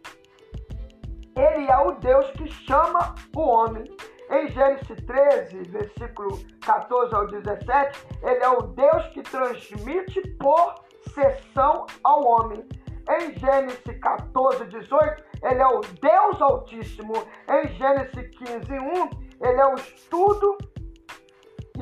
ele 1.36 1.70
é 1.70 1.78
o 1.78 1.92
Deus 1.92 2.30
que 2.30 2.48
chama 2.48 3.14
o 3.34 3.40
homem. 3.40 3.84
Em 4.30 4.48
Gênesis 4.48 5.04
13, 5.06 5.62
versículo 5.64 6.38
14 6.64 7.14
ao 7.14 7.26
17, 7.26 8.06
ele 8.22 8.42
é 8.42 8.48
o 8.48 8.62
Deus 8.62 9.06
que 9.08 9.22
transmite 9.22 10.20
por 10.38 10.74
sessão 11.12 11.86
ao 12.02 12.24
homem. 12.26 12.66
Em 13.08 13.38
Gênesis 13.38 14.00
14, 14.00 14.64
18, 14.66 15.24
ele 15.42 15.60
é 15.60 15.66
o 15.66 15.80
Deus 15.80 16.40
Altíssimo. 16.40 17.12
Em 17.48 17.68
Gênesis 17.74 18.36
15, 18.38 18.72
1, 18.72 19.46
ele 19.46 19.60
é 19.60 19.66
o 19.66 19.74
estudo 19.74 20.56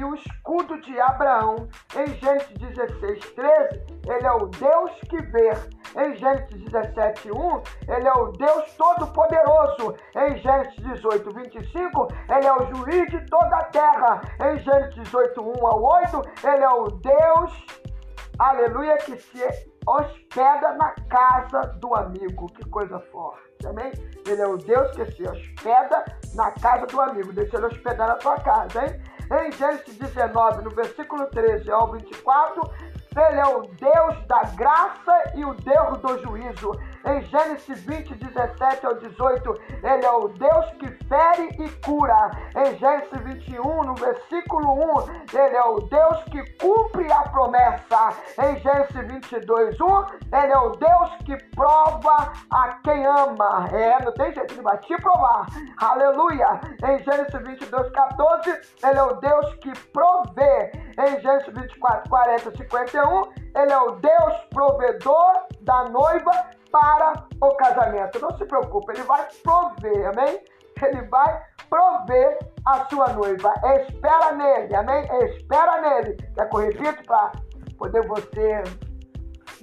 o 0.04 0.14
escudo 0.14 0.80
de 0.80 0.98
Abraão. 1.00 1.68
Em 1.96 2.06
Gênesis 2.06 2.58
16, 2.58 3.32
13, 3.34 3.86
ele 4.08 4.26
é 4.26 4.32
o 4.32 4.46
Deus 4.46 4.90
que 5.08 5.20
vê. 5.22 5.52
Em 5.96 6.16
Gênesis 6.16 6.62
17, 6.70 7.30
1, 7.30 7.62
ele 7.88 8.08
é 8.08 8.12
o 8.12 8.32
Deus 8.32 8.72
Todo-Poderoso. 8.74 9.94
Em 10.16 10.36
Gênesis 10.38 10.76
18, 10.76 11.30
25, 11.34 12.08
ele 12.28 12.46
é 12.46 12.52
o 12.52 12.74
juiz 12.74 13.10
de 13.10 13.26
toda 13.26 13.56
a 13.56 13.64
terra. 13.64 14.20
Em 14.40 14.58
Gênesis 14.58 14.94
18, 14.94 15.40
1 15.40 15.66
ao 15.66 15.82
8, 15.82 16.22
ele 16.44 16.64
é 16.64 16.70
o 16.70 16.84
Deus, 16.84 17.66
aleluia, 18.38 18.96
que 18.98 19.16
se 19.16 19.72
hospeda 19.86 20.74
na 20.74 20.94
casa 21.08 21.60
do 21.78 21.94
amigo. 21.94 22.46
Que 22.52 22.68
coisa 22.68 22.98
forte, 23.12 23.66
amém? 23.66 23.92
Ele 24.26 24.40
é 24.40 24.46
o 24.46 24.56
Deus 24.56 24.90
que 24.92 25.04
se 25.12 25.28
hospeda 25.28 26.04
na 26.34 26.50
casa 26.52 26.86
do 26.86 27.00
amigo. 27.00 27.32
Deixa 27.32 27.56
ele 27.56 27.66
hospedar 27.66 28.08
na 28.08 28.14
tua 28.14 28.38
casa, 28.40 28.84
hein? 28.84 29.01
Em 29.32 29.50
Gênesis 29.52 29.96
19, 29.96 30.62
no 30.62 30.70
versículo 30.70 31.26
13 31.26 31.70
ao 31.70 31.90
24, 31.90 32.70
ele 33.16 33.40
é 33.40 33.46
o 33.46 33.62
Deus 33.62 34.26
da 34.26 34.42
graça 34.54 35.32
e 35.34 35.42
o 35.42 35.54
Deus 35.54 35.98
do 36.00 36.22
juízo. 36.22 36.72
Em 37.04 37.20
Gênesis 37.22 37.80
20, 37.84 38.14
17 38.14 38.86
ao 38.86 38.94
18, 38.94 39.60
ele 39.82 40.06
é 40.06 40.10
o 40.10 40.28
Deus 40.28 40.70
que 40.78 40.88
fere 41.06 41.48
e 41.58 41.68
cura. 41.84 42.30
Em 42.56 42.76
Gênesis 42.78 43.20
21, 43.24 43.82
no 43.82 43.94
versículo 43.94 44.72
1, 44.72 45.36
ele 45.36 45.56
é 45.56 45.64
o 45.64 45.80
Deus 45.80 46.22
que 46.24 46.44
cumpre 46.58 47.10
a 47.12 47.22
promessa. 47.28 48.10
Em 48.38 48.56
Gênesis 48.60 49.12
22, 49.12 49.80
1, 49.80 49.86
ele 50.32 50.52
é 50.52 50.58
o 50.58 50.70
Deus 50.70 51.16
que 51.24 51.36
prova 51.56 52.32
a 52.50 52.78
quem 52.84 53.04
ama. 53.04 53.68
É, 53.72 54.04
não 54.04 54.12
tem 54.12 54.32
jeito 54.32 54.54
de 54.54 54.62
bater 54.62 54.96
e 54.96 55.02
provar. 55.02 55.46
Aleluia. 55.78 56.60
Em 56.84 56.98
Gênesis 57.02 57.32
22, 57.32 57.90
14, 57.90 58.50
ele 58.84 58.98
é 58.98 59.02
o 59.02 59.14
Deus 59.14 59.54
que 59.56 59.72
provê. 59.90 60.70
Em 60.98 61.20
Gênesis 61.20 61.52
24, 61.52 62.08
40, 62.08 62.56
51, 62.56 63.32
ele 63.56 63.72
é 63.72 63.78
o 63.78 63.92
Deus 63.92 64.34
provedor 64.50 65.46
da 65.62 65.84
noiva 65.84 66.51
para 66.72 67.26
o 67.40 67.54
casamento. 67.54 68.18
Não 68.18 68.36
se 68.36 68.44
preocupe, 68.46 68.92
ele 68.92 69.02
vai 69.02 69.28
prover, 69.42 70.08
amém? 70.08 70.40
Ele 70.82 71.02
vai 71.02 71.42
prover 71.68 72.38
a 72.66 72.84
sua 72.86 73.08
noiva. 73.12 73.54
Espera 73.80 74.32
nele, 74.32 74.74
amém? 74.74 75.06
Espera 75.26 75.80
nele. 75.80 76.16
Quer 76.34 76.48
que 76.48 76.56
eu 76.56 76.60
repito 76.60 77.04
para 77.04 77.32
poder 77.78 78.04
você 78.08 78.62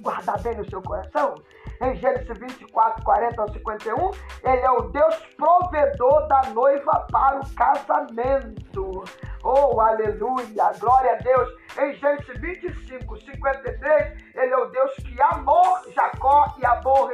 guardar 0.00 0.40
bem 0.40 0.56
no 0.56 0.70
seu 0.70 0.80
coração? 0.80 1.34
Em 1.82 1.96
Gênesis 1.96 2.38
24, 2.38 3.02
40 3.02 3.40
ao 3.40 3.52
51, 3.52 4.10
ele 4.44 4.60
é 4.60 4.70
o 4.70 4.82
Deus 4.90 5.16
provedor 5.34 6.28
da 6.28 6.42
noiva 6.50 7.06
para 7.10 7.40
o 7.40 7.54
casamento. 7.54 9.02
Oh, 9.42 9.80
aleluia, 9.80 10.72
glória 10.78 11.12
a 11.12 11.16
Deus. 11.16 11.48
Em 11.78 11.94
Gênesis 11.94 12.38
25, 12.38 13.16
53, 13.20 14.24
ele 14.34 14.52
é 14.52 14.56
o 14.58 14.66
Deus 14.66 14.94
que 14.96 15.22
amou 15.22 15.78
Jacó 15.94 16.19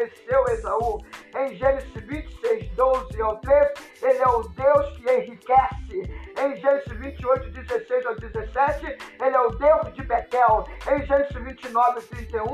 e 0.07 0.35
aborreceu 0.35 0.45
Esaú. 0.49 0.99
Em 1.37 1.57
Gênesis 1.57 1.93
26, 1.93 2.71
12 2.75 3.23
ao 3.23 3.37
13, 3.39 3.73
ele 4.03 4.19
é 4.19 4.29
o 4.29 4.43
Deus 4.43 4.97
que 4.97 5.11
enriquece. 5.13 6.03
Em 6.39 6.57
Gênesis 6.57 6.93
28, 6.93 7.51
16 7.51 8.07
ao 8.07 8.17
17, 8.17 8.87
ele 9.21 9.37
é 9.37 9.41
o 9.41 9.51
Deus 9.51 9.95
de 9.95 10.03
Betel. 10.05 10.67
Em 10.89 11.07
Gênesis 11.07 11.37
29, 11.37 12.01
31, 12.01 12.45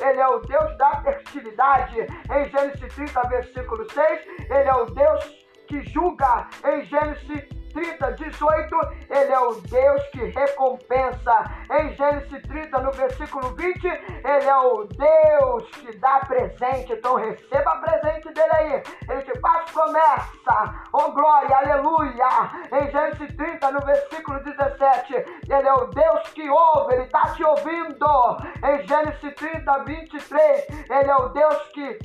ele 0.00 0.20
é 0.20 0.28
o 0.28 0.40
Deus 0.40 0.76
da 0.78 1.02
fertilidade. 1.02 2.00
Em 2.00 2.50
Gênesis 2.50 2.94
30, 2.94 3.28
versículo 3.28 3.90
6, 3.90 4.20
ele 4.38 4.68
é 4.68 4.74
o 4.74 4.86
Deus 4.86 5.46
que 5.68 5.82
julga. 5.92 6.48
Em 6.64 6.84
Gênesis 6.86 7.55
30, 7.76 8.12
18, 8.12 8.76
ele 9.10 9.32
é 9.32 9.38
o 9.38 9.60
Deus 9.60 10.02
que 10.08 10.24
recompensa. 10.24 11.44
Em 11.70 11.92
Gênesis 11.94 12.42
30, 12.42 12.80
no 12.80 12.90
versículo 12.92 13.54
20, 13.54 13.86
ele 13.86 14.46
é 14.46 14.56
o 14.56 14.84
Deus 14.84 15.70
que 15.72 15.94
dá 15.98 16.20
presente. 16.20 16.94
Então 16.94 17.16
receba 17.16 17.76
presente 17.76 18.32
dele 18.32 18.52
aí. 18.52 18.82
Ele 19.10 19.22
te 19.22 19.38
faz 19.40 19.70
promessa. 19.70 20.86
Oh 20.90 21.12
glória, 21.12 21.54
aleluia. 21.54 22.28
Em 22.72 22.90
Gênesis 22.90 23.36
30, 23.36 23.70
no 23.70 23.80
versículo 23.80 24.42
17, 24.42 25.14
ele 25.14 25.68
é 25.68 25.74
o 25.74 25.86
Deus 25.88 26.28
que 26.30 26.48
ouve, 26.48 26.94
ele 26.94 27.02
está 27.02 27.28
te 27.34 27.44
ouvindo. 27.44 28.06
Em 28.64 28.86
Gênesis 28.88 29.34
30, 29.34 29.84
23, 29.84 30.66
ele 30.88 31.10
é 31.10 31.16
o 31.16 31.28
Deus 31.28 31.62
que 31.74 31.98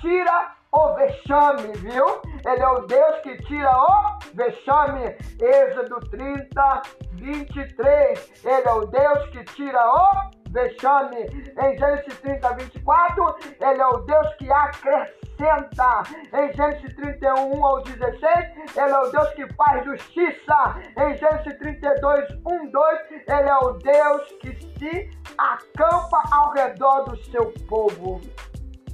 tira 0.00 0.59
o 0.72 0.94
vexame, 0.94 1.72
viu? 1.78 2.06
Ele 2.46 2.62
é 2.62 2.68
o 2.68 2.86
Deus 2.86 3.20
que 3.22 3.36
tira 3.44 3.70
o 3.70 4.18
vexame. 4.34 5.16
Êxodo 5.40 6.00
30, 6.10 6.82
23. 7.14 8.44
Ele 8.44 8.68
é 8.68 8.72
o 8.72 8.86
Deus 8.86 9.28
que 9.30 9.44
tira 9.44 9.84
o 9.84 10.30
vexame. 10.50 11.16
Em 11.16 11.78
Gênesis 11.78 12.18
30, 12.20 12.54
24, 12.54 13.36
ele 13.60 13.80
é 13.80 13.86
o 13.86 13.98
Deus 13.98 14.34
que 14.34 14.50
acrescenta. 14.50 16.02
Em 16.34 16.52
Gênesis 16.54 16.94
31 16.94 17.64
ao 17.64 17.82
16, 17.82 18.76
ele 18.76 18.92
é 18.92 18.98
o 18.98 19.10
Deus 19.10 19.28
que 19.30 19.52
faz 19.54 19.84
justiça. 19.84 20.76
Em 20.96 21.16
Gênesis 21.16 21.58
32, 21.58 22.30
1, 22.46 22.70
2, 22.70 23.00
ele 23.10 23.48
é 23.48 23.56
o 23.58 23.72
Deus 23.72 24.32
que 24.40 24.54
se 24.78 25.10
acampa 25.36 26.22
ao 26.30 26.52
redor 26.52 27.04
do 27.04 27.16
seu 27.24 27.52
povo. 27.68 28.20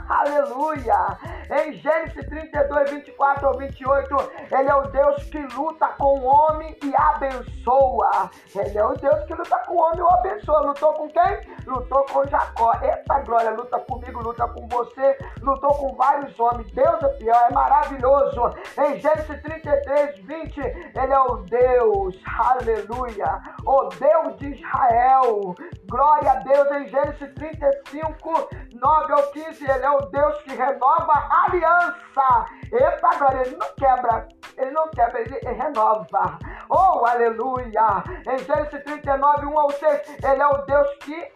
Aleluia! 0.08 1.18
Em 1.50 1.72
Gênesis 1.74 2.26
32, 2.28 2.90
24 2.90 3.46
ao 3.46 3.56
28, 3.56 4.16
ele 4.50 4.68
é 4.68 4.74
o 4.74 4.82
Deus 4.82 5.24
que 5.24 5.38
luta 5.38 5.86
com 5.98 6.18
o 6.18 6.24
homem 6.24 6.76
e 6.82 6.94
abençoa. 6.96 8.30
Ele 8.54 8.78
é 8.78 8.84
o 8.84 8.94
Deus 8.94 9.24
que 9.26 9.34
luta 9.34 9.58
com 9.66 9.74
o 9.74 9.80
homem 9.80 10.00
e 10.00 10.14
abençoa. 10.18 10.60
Lutou 10.60 10.92
com 10.94 11.08
quem? 11.08 11.40
Lutou 11.66 12.04
com 12.06 12.24
Jacó. 12.26 12.72
Eita 12.82 13.20
glória, 13.20 13.50
luta 13.50 13.78
comigo, 13.80 14.22
luta 14.22 14.46
com 14.48 14.66
você, 14.68 15.18
lutou 15.42 15.74
com 15.74 15.94
vários 15.94 16.38
homens. 16.38 16.70
Deus 16.72 17.02
é 17.02 17.12
fiel, 17.18 17.34
é 17.34 17.52
maravilhoso. 17.52 18.54
Em 18.78 19.00
Gênesis 19.00 19.42
33, 19.42 20.18
20, 20.18 20.60
ele 20.60 21.12
é 21.12 21.20
o 21.20 21.36
Deus, 21.38 22.16
aleluia, 22.38 23.40
o 23.64 23.88
Deus 23.88 24.36
de 24.38 24.52
Israel. 24.52 25.54
Glória 25.88 26.32
a 26.32 26.34
Deus 26.36 26.70
em 26.72 26.88
Gênesis 26.88 27.34
35, 27.34 28.48
9 28.74 29.12
ao 29.12 29.22
15, 29.30 29.64
ele 29.64 29.84
é 29.84 29.90
o 29.90 29.95
Deus 30.10 30.42
que 30.42 30.54
renova 30.54 31.12
a 31.12 31.44
aliança. 31.46 32.46
Eita, 32.72 33.08
agora 33.08 33.42
ele 33.46 33.56
não 33.56 33.74
quebra, 33.76 34.28
ele 34.56 34.70
não 34.70 34.88
quebra, 34.88 35.20
ele 35.20 35.38
renova. 35.40 36.38
Oh, 36.68 37.04
aleluia! 37.06 38.02
Em 38.28 38.38
Gênesis 38.38 38.82
39, 38.84 39.46
1 39.46 39.58
ao 39.58 39.70
6, 39.70 40.24
ele 40.24 40.42
é 40.42 40.46
o 40.46 40.58
Deus 40.62 40.88
que 41.00 41.32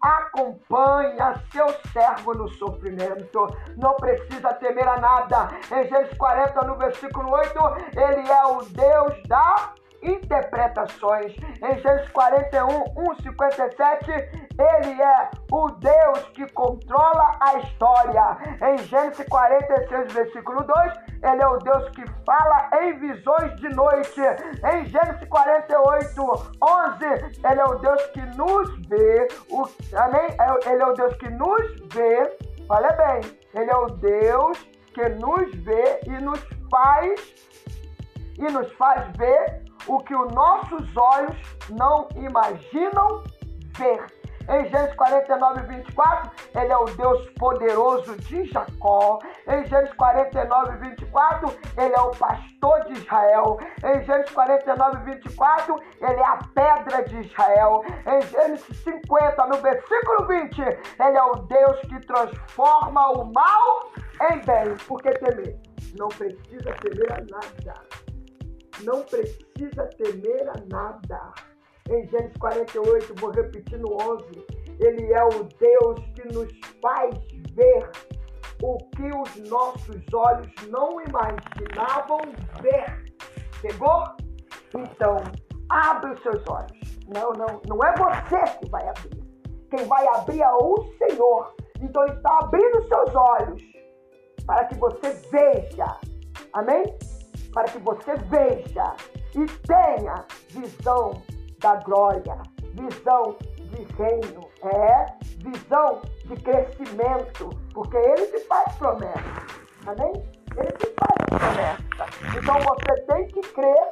acompanha 0.00 1.34
seu 1.52 1.68
servo 1.92 2.34
no 2.34 2.48
sofrimento. 2.48 3.46
Não 3.76 3.94
precisa 3.96 4.54
temer 4.54 4.88
a 4.88 4.98
nada. 4.98 5.48
Em 5.70 5.88
Gênesis 5.88 6.16
40, 6.16 6.64
no 6.64 6.76
versículo 6.76 7.30
8, 7.30 7.58
ele 7.96 8.30
é 8.30 8.44
o 8.46 8.62
Deus 8.62 9.22
da 9.28 9.74
interpretações. 10.02 11.34
Em 11.62 11.78
Gênesis 11.80 12.08
41, 12.10 12.66
1, 12.96 13.14
57, 13.22 14.10
ele 14.10 15.02
é 15.02 15.30
o 15.52 15.68
Deus 15.68 16.28
que 16.34 16.46
controla 16.52 17.36
a 17.40 17.58
história. 17.58 18.38
Em 18.62 18.78
Gênesis 18.78 19.26
46, 19.28 20.12
versículo 20.12 20.62
2, 20.62 20.92
ele 21.22 21.42
é 21.42 21.46
o 21.46 21.58
Deus 21.58 21.88
que 21.90 22.04
fala 22.24 22.70
em 22.82 22.98
visões 22.98 23.54
de 23.56 23.68
noite. 23.74 24.20
Em 24.72 24.86
Gênesis 24.86 25.28
48, 25.28 26.22
11, 26.62 27.04
ele 27.50 27.60
é 27.60 27.64
o 27.64 27.74
Deus 27.76 28.06
que 28.06 28.22
nos 28.36 28.88
vê. 28.88 29.28
O, 29.50 29.68
amém? 29.96 30.28
É 30.38 30.70
ele 30.70 30.82
é 30.82 30.86
o 30.86 30.92
Deus 30.92 31.14
que 31.16 31.28
nos 31.30 31.80
vê. 31.92 32.36
Olha 32.68 32.92
bem, 32.92 33.38
ele 33.54 33.70
é 33.70 33.76
o 33.76 33.86
Deus 33.86 34.58
que 34.94 35.08
nos 35.08 35.54
vê 35.64 36.00
e 36.06 36.10
nos 36.20 36.40
faz 36.70 37.34
e 38.38 38.52
nos 38.52 38.72
faz 38.72 39.04
ver 39.16 39.69
o 39.86 39.98
que 40.00 40.14
os 40.14 40.32
nossos 40.32 40.96
olhos 40.96 41.36
não 41.70 42.08
imaginam 42.16 43.22
ver. 43.76 44.20
Em 44.48 44.68
Gênesis 44.68 44.96
49, 44.96 45.60
24, 45.62 46.30
ele 46.56 46.72
é 46.72 46.76
o 46.76 46.84
Deus 46.84 47.30
poderoso 47.38 48.16
de 48.16 48.44
Jacó. 48.46 49.20
Em 49.46 49.64
Gênesis 49.66 49.94
49, 49.94 50.76
24, 50.88 51.56
ele 51.78 51.94
é 51.94 52.00
o 52.00 52.10
pastor 52.10 52.84
de 52.86 52.94
Israel. 52.94 53.58
Em 53.84 54.02
Gênesis 54.02 54.32
49, 54.32 55.04
24, 55.04 55.76
ele 56.00 56.20
é 56.20 56.26
a 56.26 56.38
pedra 56.52 57.04
de 57.04 57.20
Israel. 57.20 57.84
Em 58.04 58.22
Gênesis 58.22 58.76
50, 58.82 59.46
no 59.46 59.56
versículo 59.58 60.26
20, 60.26 60.60
ele 60.60 61.16
é 61.16 61.22
o 61.22 61.34
Deus 61.36 61.80
que 61.82 62.00
transforma 62.06 63.08
o 63.12 63.32
mal 63.32 63.92
em 64.32 64.38
bem. 64.38 64.76
Por 64.88 65.00
que 65.00 65.10
temer? 65.12 65.60
Não 65.96 66.08
precisa 66.08 66.72
temer 66.82 67.24
nada. 67.30 68.09
Não 68.84 69.02
precisa 69.02 69.86
temer 69.96 70.48
a 70.48 70.54
nada. 70.68 71.32
Em 71.88 72.06
Gênesis 72.08 72.36
48, 72.38 73.14
vou 73.16 73.30
repetir 73.30 73.78
no 73.78 73.94
11, 73.94 74.46
ele 74.78 75.12
é 75.12 75.24
o 75.24 75.44
Deus 75.58 76.00
que 76.14 76.32
nos 76.32 76.48
faz 76.80 77.14
ver 77.52 77.90
o 78.62 78.78
que 78.90 79.10
os 79.16 79.50
nossos 79.50 80.02
olhos 80.14 80.52
não 80.68 81.00
imaginavam 81.00 82.20
ver. 82.60 83.04
Pegou? 83.60 84.04
Então, 84.74 85.16
abre 85.68 86.12
os 86.12 86.22
seus 86.22 86.42
olhos. 86.48 86.72
Não, 87.12 87.32
não, 87.32 87.60
não 87.66 87.84
é 87.84 87.92
você 87.96 88.58
que 88.58 88.70
vai 88.70 88.86
abrir. 88.88 89.20
Quem 89.70 89.84
vai 89.86 90.06
abrir 90.08 90.42
é 90.42 90.52
o 90.52 90.74
Senhor. 90.98 91.54
Então, 91.80 92.04
ele 92.04 92.16
está 92.16 92.38
abrindo 92.38 92.78
os 92.78 92.88
seus 92.88 93.14
olhos 93.14 93.62
para 94.46 94.64
que 94.66 94.74
você 94.76 95.10
veja. 95.30 95.96
Amém? 96.52 96.84
Para 97.52 97.64
que 97.64 97.78
você 97.78 98.14
veja 98.28 98.94
e 99.34 99.46
tenha 99.66 100.24
visão 100.50 101.22
da 101.58 101.76
glória, 101.76 102.40
visão 102.74 103.36
de 103.56 103.82
reino, 103.94 104.48
é 104.62 105.06
visão 105.38 106.00
de 106.24 106.36
crescimento, 106.36 107.50
porque 107.74 107.96
ele 107.96 108.26
te 108.26 108.40
faz 108.46 108.74
promessa. 108.76 109.46
Amém? 109.86 110.12
Ele 110.56 110.72
te 110.72 110.94
faz 110.98 111.14
promessa. 111.28 112.38
Então 112.38 112.58
você 112.60 113.00
tem 113.06 113.26
que 113.28 113.40
crer, 113.52 113.90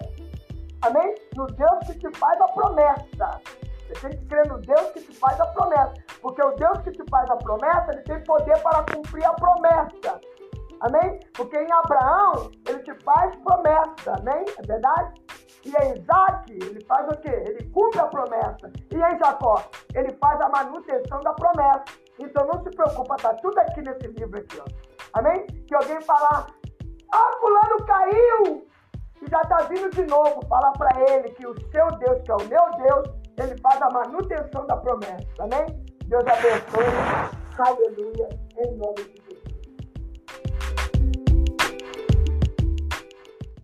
amém? 0.82 1.14
No 1.34 1.46
Deus 1.46 1.78
que 1.86 1.98
te 1.98 2.18
faz 2.18 2.40
a 2.40 2.48
promessa. 2.48 3.40
Você 3.88 4.08
tem 4.08 4.18
que 4.18 4.26
crer 4.26 4.46
no 4.48 4.58
Deus 4.58 4.90
que 4.92 5.00
te 5.00 5.18
faz 5.18 5.40
a 5.40 5.46
promessa. 5.46 5.94
Porque 6.20 6.42
o 6.42 6.50
Deus 6.52 6.78
que 6.82 6.92
te 6.92 7.04
faz 7.10 7.30
a 7.30 7.36
promessa, 7.36 7.92
ele 7.92 8.02
tem 8.02 8.22
poder 8.24 8.58
para 8.60 8.84
cumprir 8.92 9.24
a 9.24 9.32
promessa. 9.32 10.20
Amém? 10.80 11.20
Porque 11.34 11.56
em 11.56 11.72
Abraão, 11.72 12.50
ele 12.68 12.78
te 12.80 12.94
faz 13.04 13.34
promessa. 13.36 14.14
Amém? 14.18 14.44
É 14.58 14.66
verdade? 14.66 15.14
E 15.64 15.70
em 15.70 15.98
Isaac, 15.98 16.52
ele 16.52 16.84
faz 16.86 17.06
o 17.08 17.20
quê? 17.20 17.30
Ele 17.46 17.70
cumpre 17.70 18.00
a 18.00 18.06
promessa. 18.06 18.72
E 18.90 18.96
em 18.96 19.18
Jacó, 19.18 19.62
ele 19.94 20.12
faz 20.18 20.40
a 20.40 20.48
manutenção 20.48 21.20
da 21.20 21.32
promessa. 21.34 21.84
Então 22.18 22.46
não 22.46 22.62
se 22.62 22.70
preocupa, 22.70 23.16
tá 23.16 23.34
tudo 23.34 23.58
aqui 23.58 23.82
nesse 23.82 24.06
livro 24.08 24.38
aqui, 24.38 24.60
ó. 24.60 24.64
Amém? 25.14 25.46
Que 25.46 25.74
alguém 25.74 26.00
falar, 26.02 26.46
ah, 27.12 27.30
fulano 27.40 27.84
caiu! 27.86 28.68
E 29.20 29.30
já 29.30 29.40
tá 29.40 29.56
vindo 29.68 29.90
de 29.90 30.06
novo. 30.06 30.40
Fala 30.48 30.72
para 30.72 30.90
ele 31.10 31.30
que 31.30 31.46
o 31.46 31.54
seu 31.70 31.86
Deus, 31.98 32.22
que 32.22 32.30
é 32.30 32.34
o 32.34 32.48
meu 32.48 32.70
Deus, 32.76 33.08
ele 33.36 33.60
faz 33.60 33.80
a 33.82 33.90
manutenção 33.90 34.66
da 34.66 34.76
promessa. 34.76 35.26
Amém? 35.40 35.66
Deus 36.06 36.24
abençoe. 36.26 37.38
Aleluia. 37.58 38.28
Em 38.56 38.76
nome 38.76 38.94
de 38.94 39.27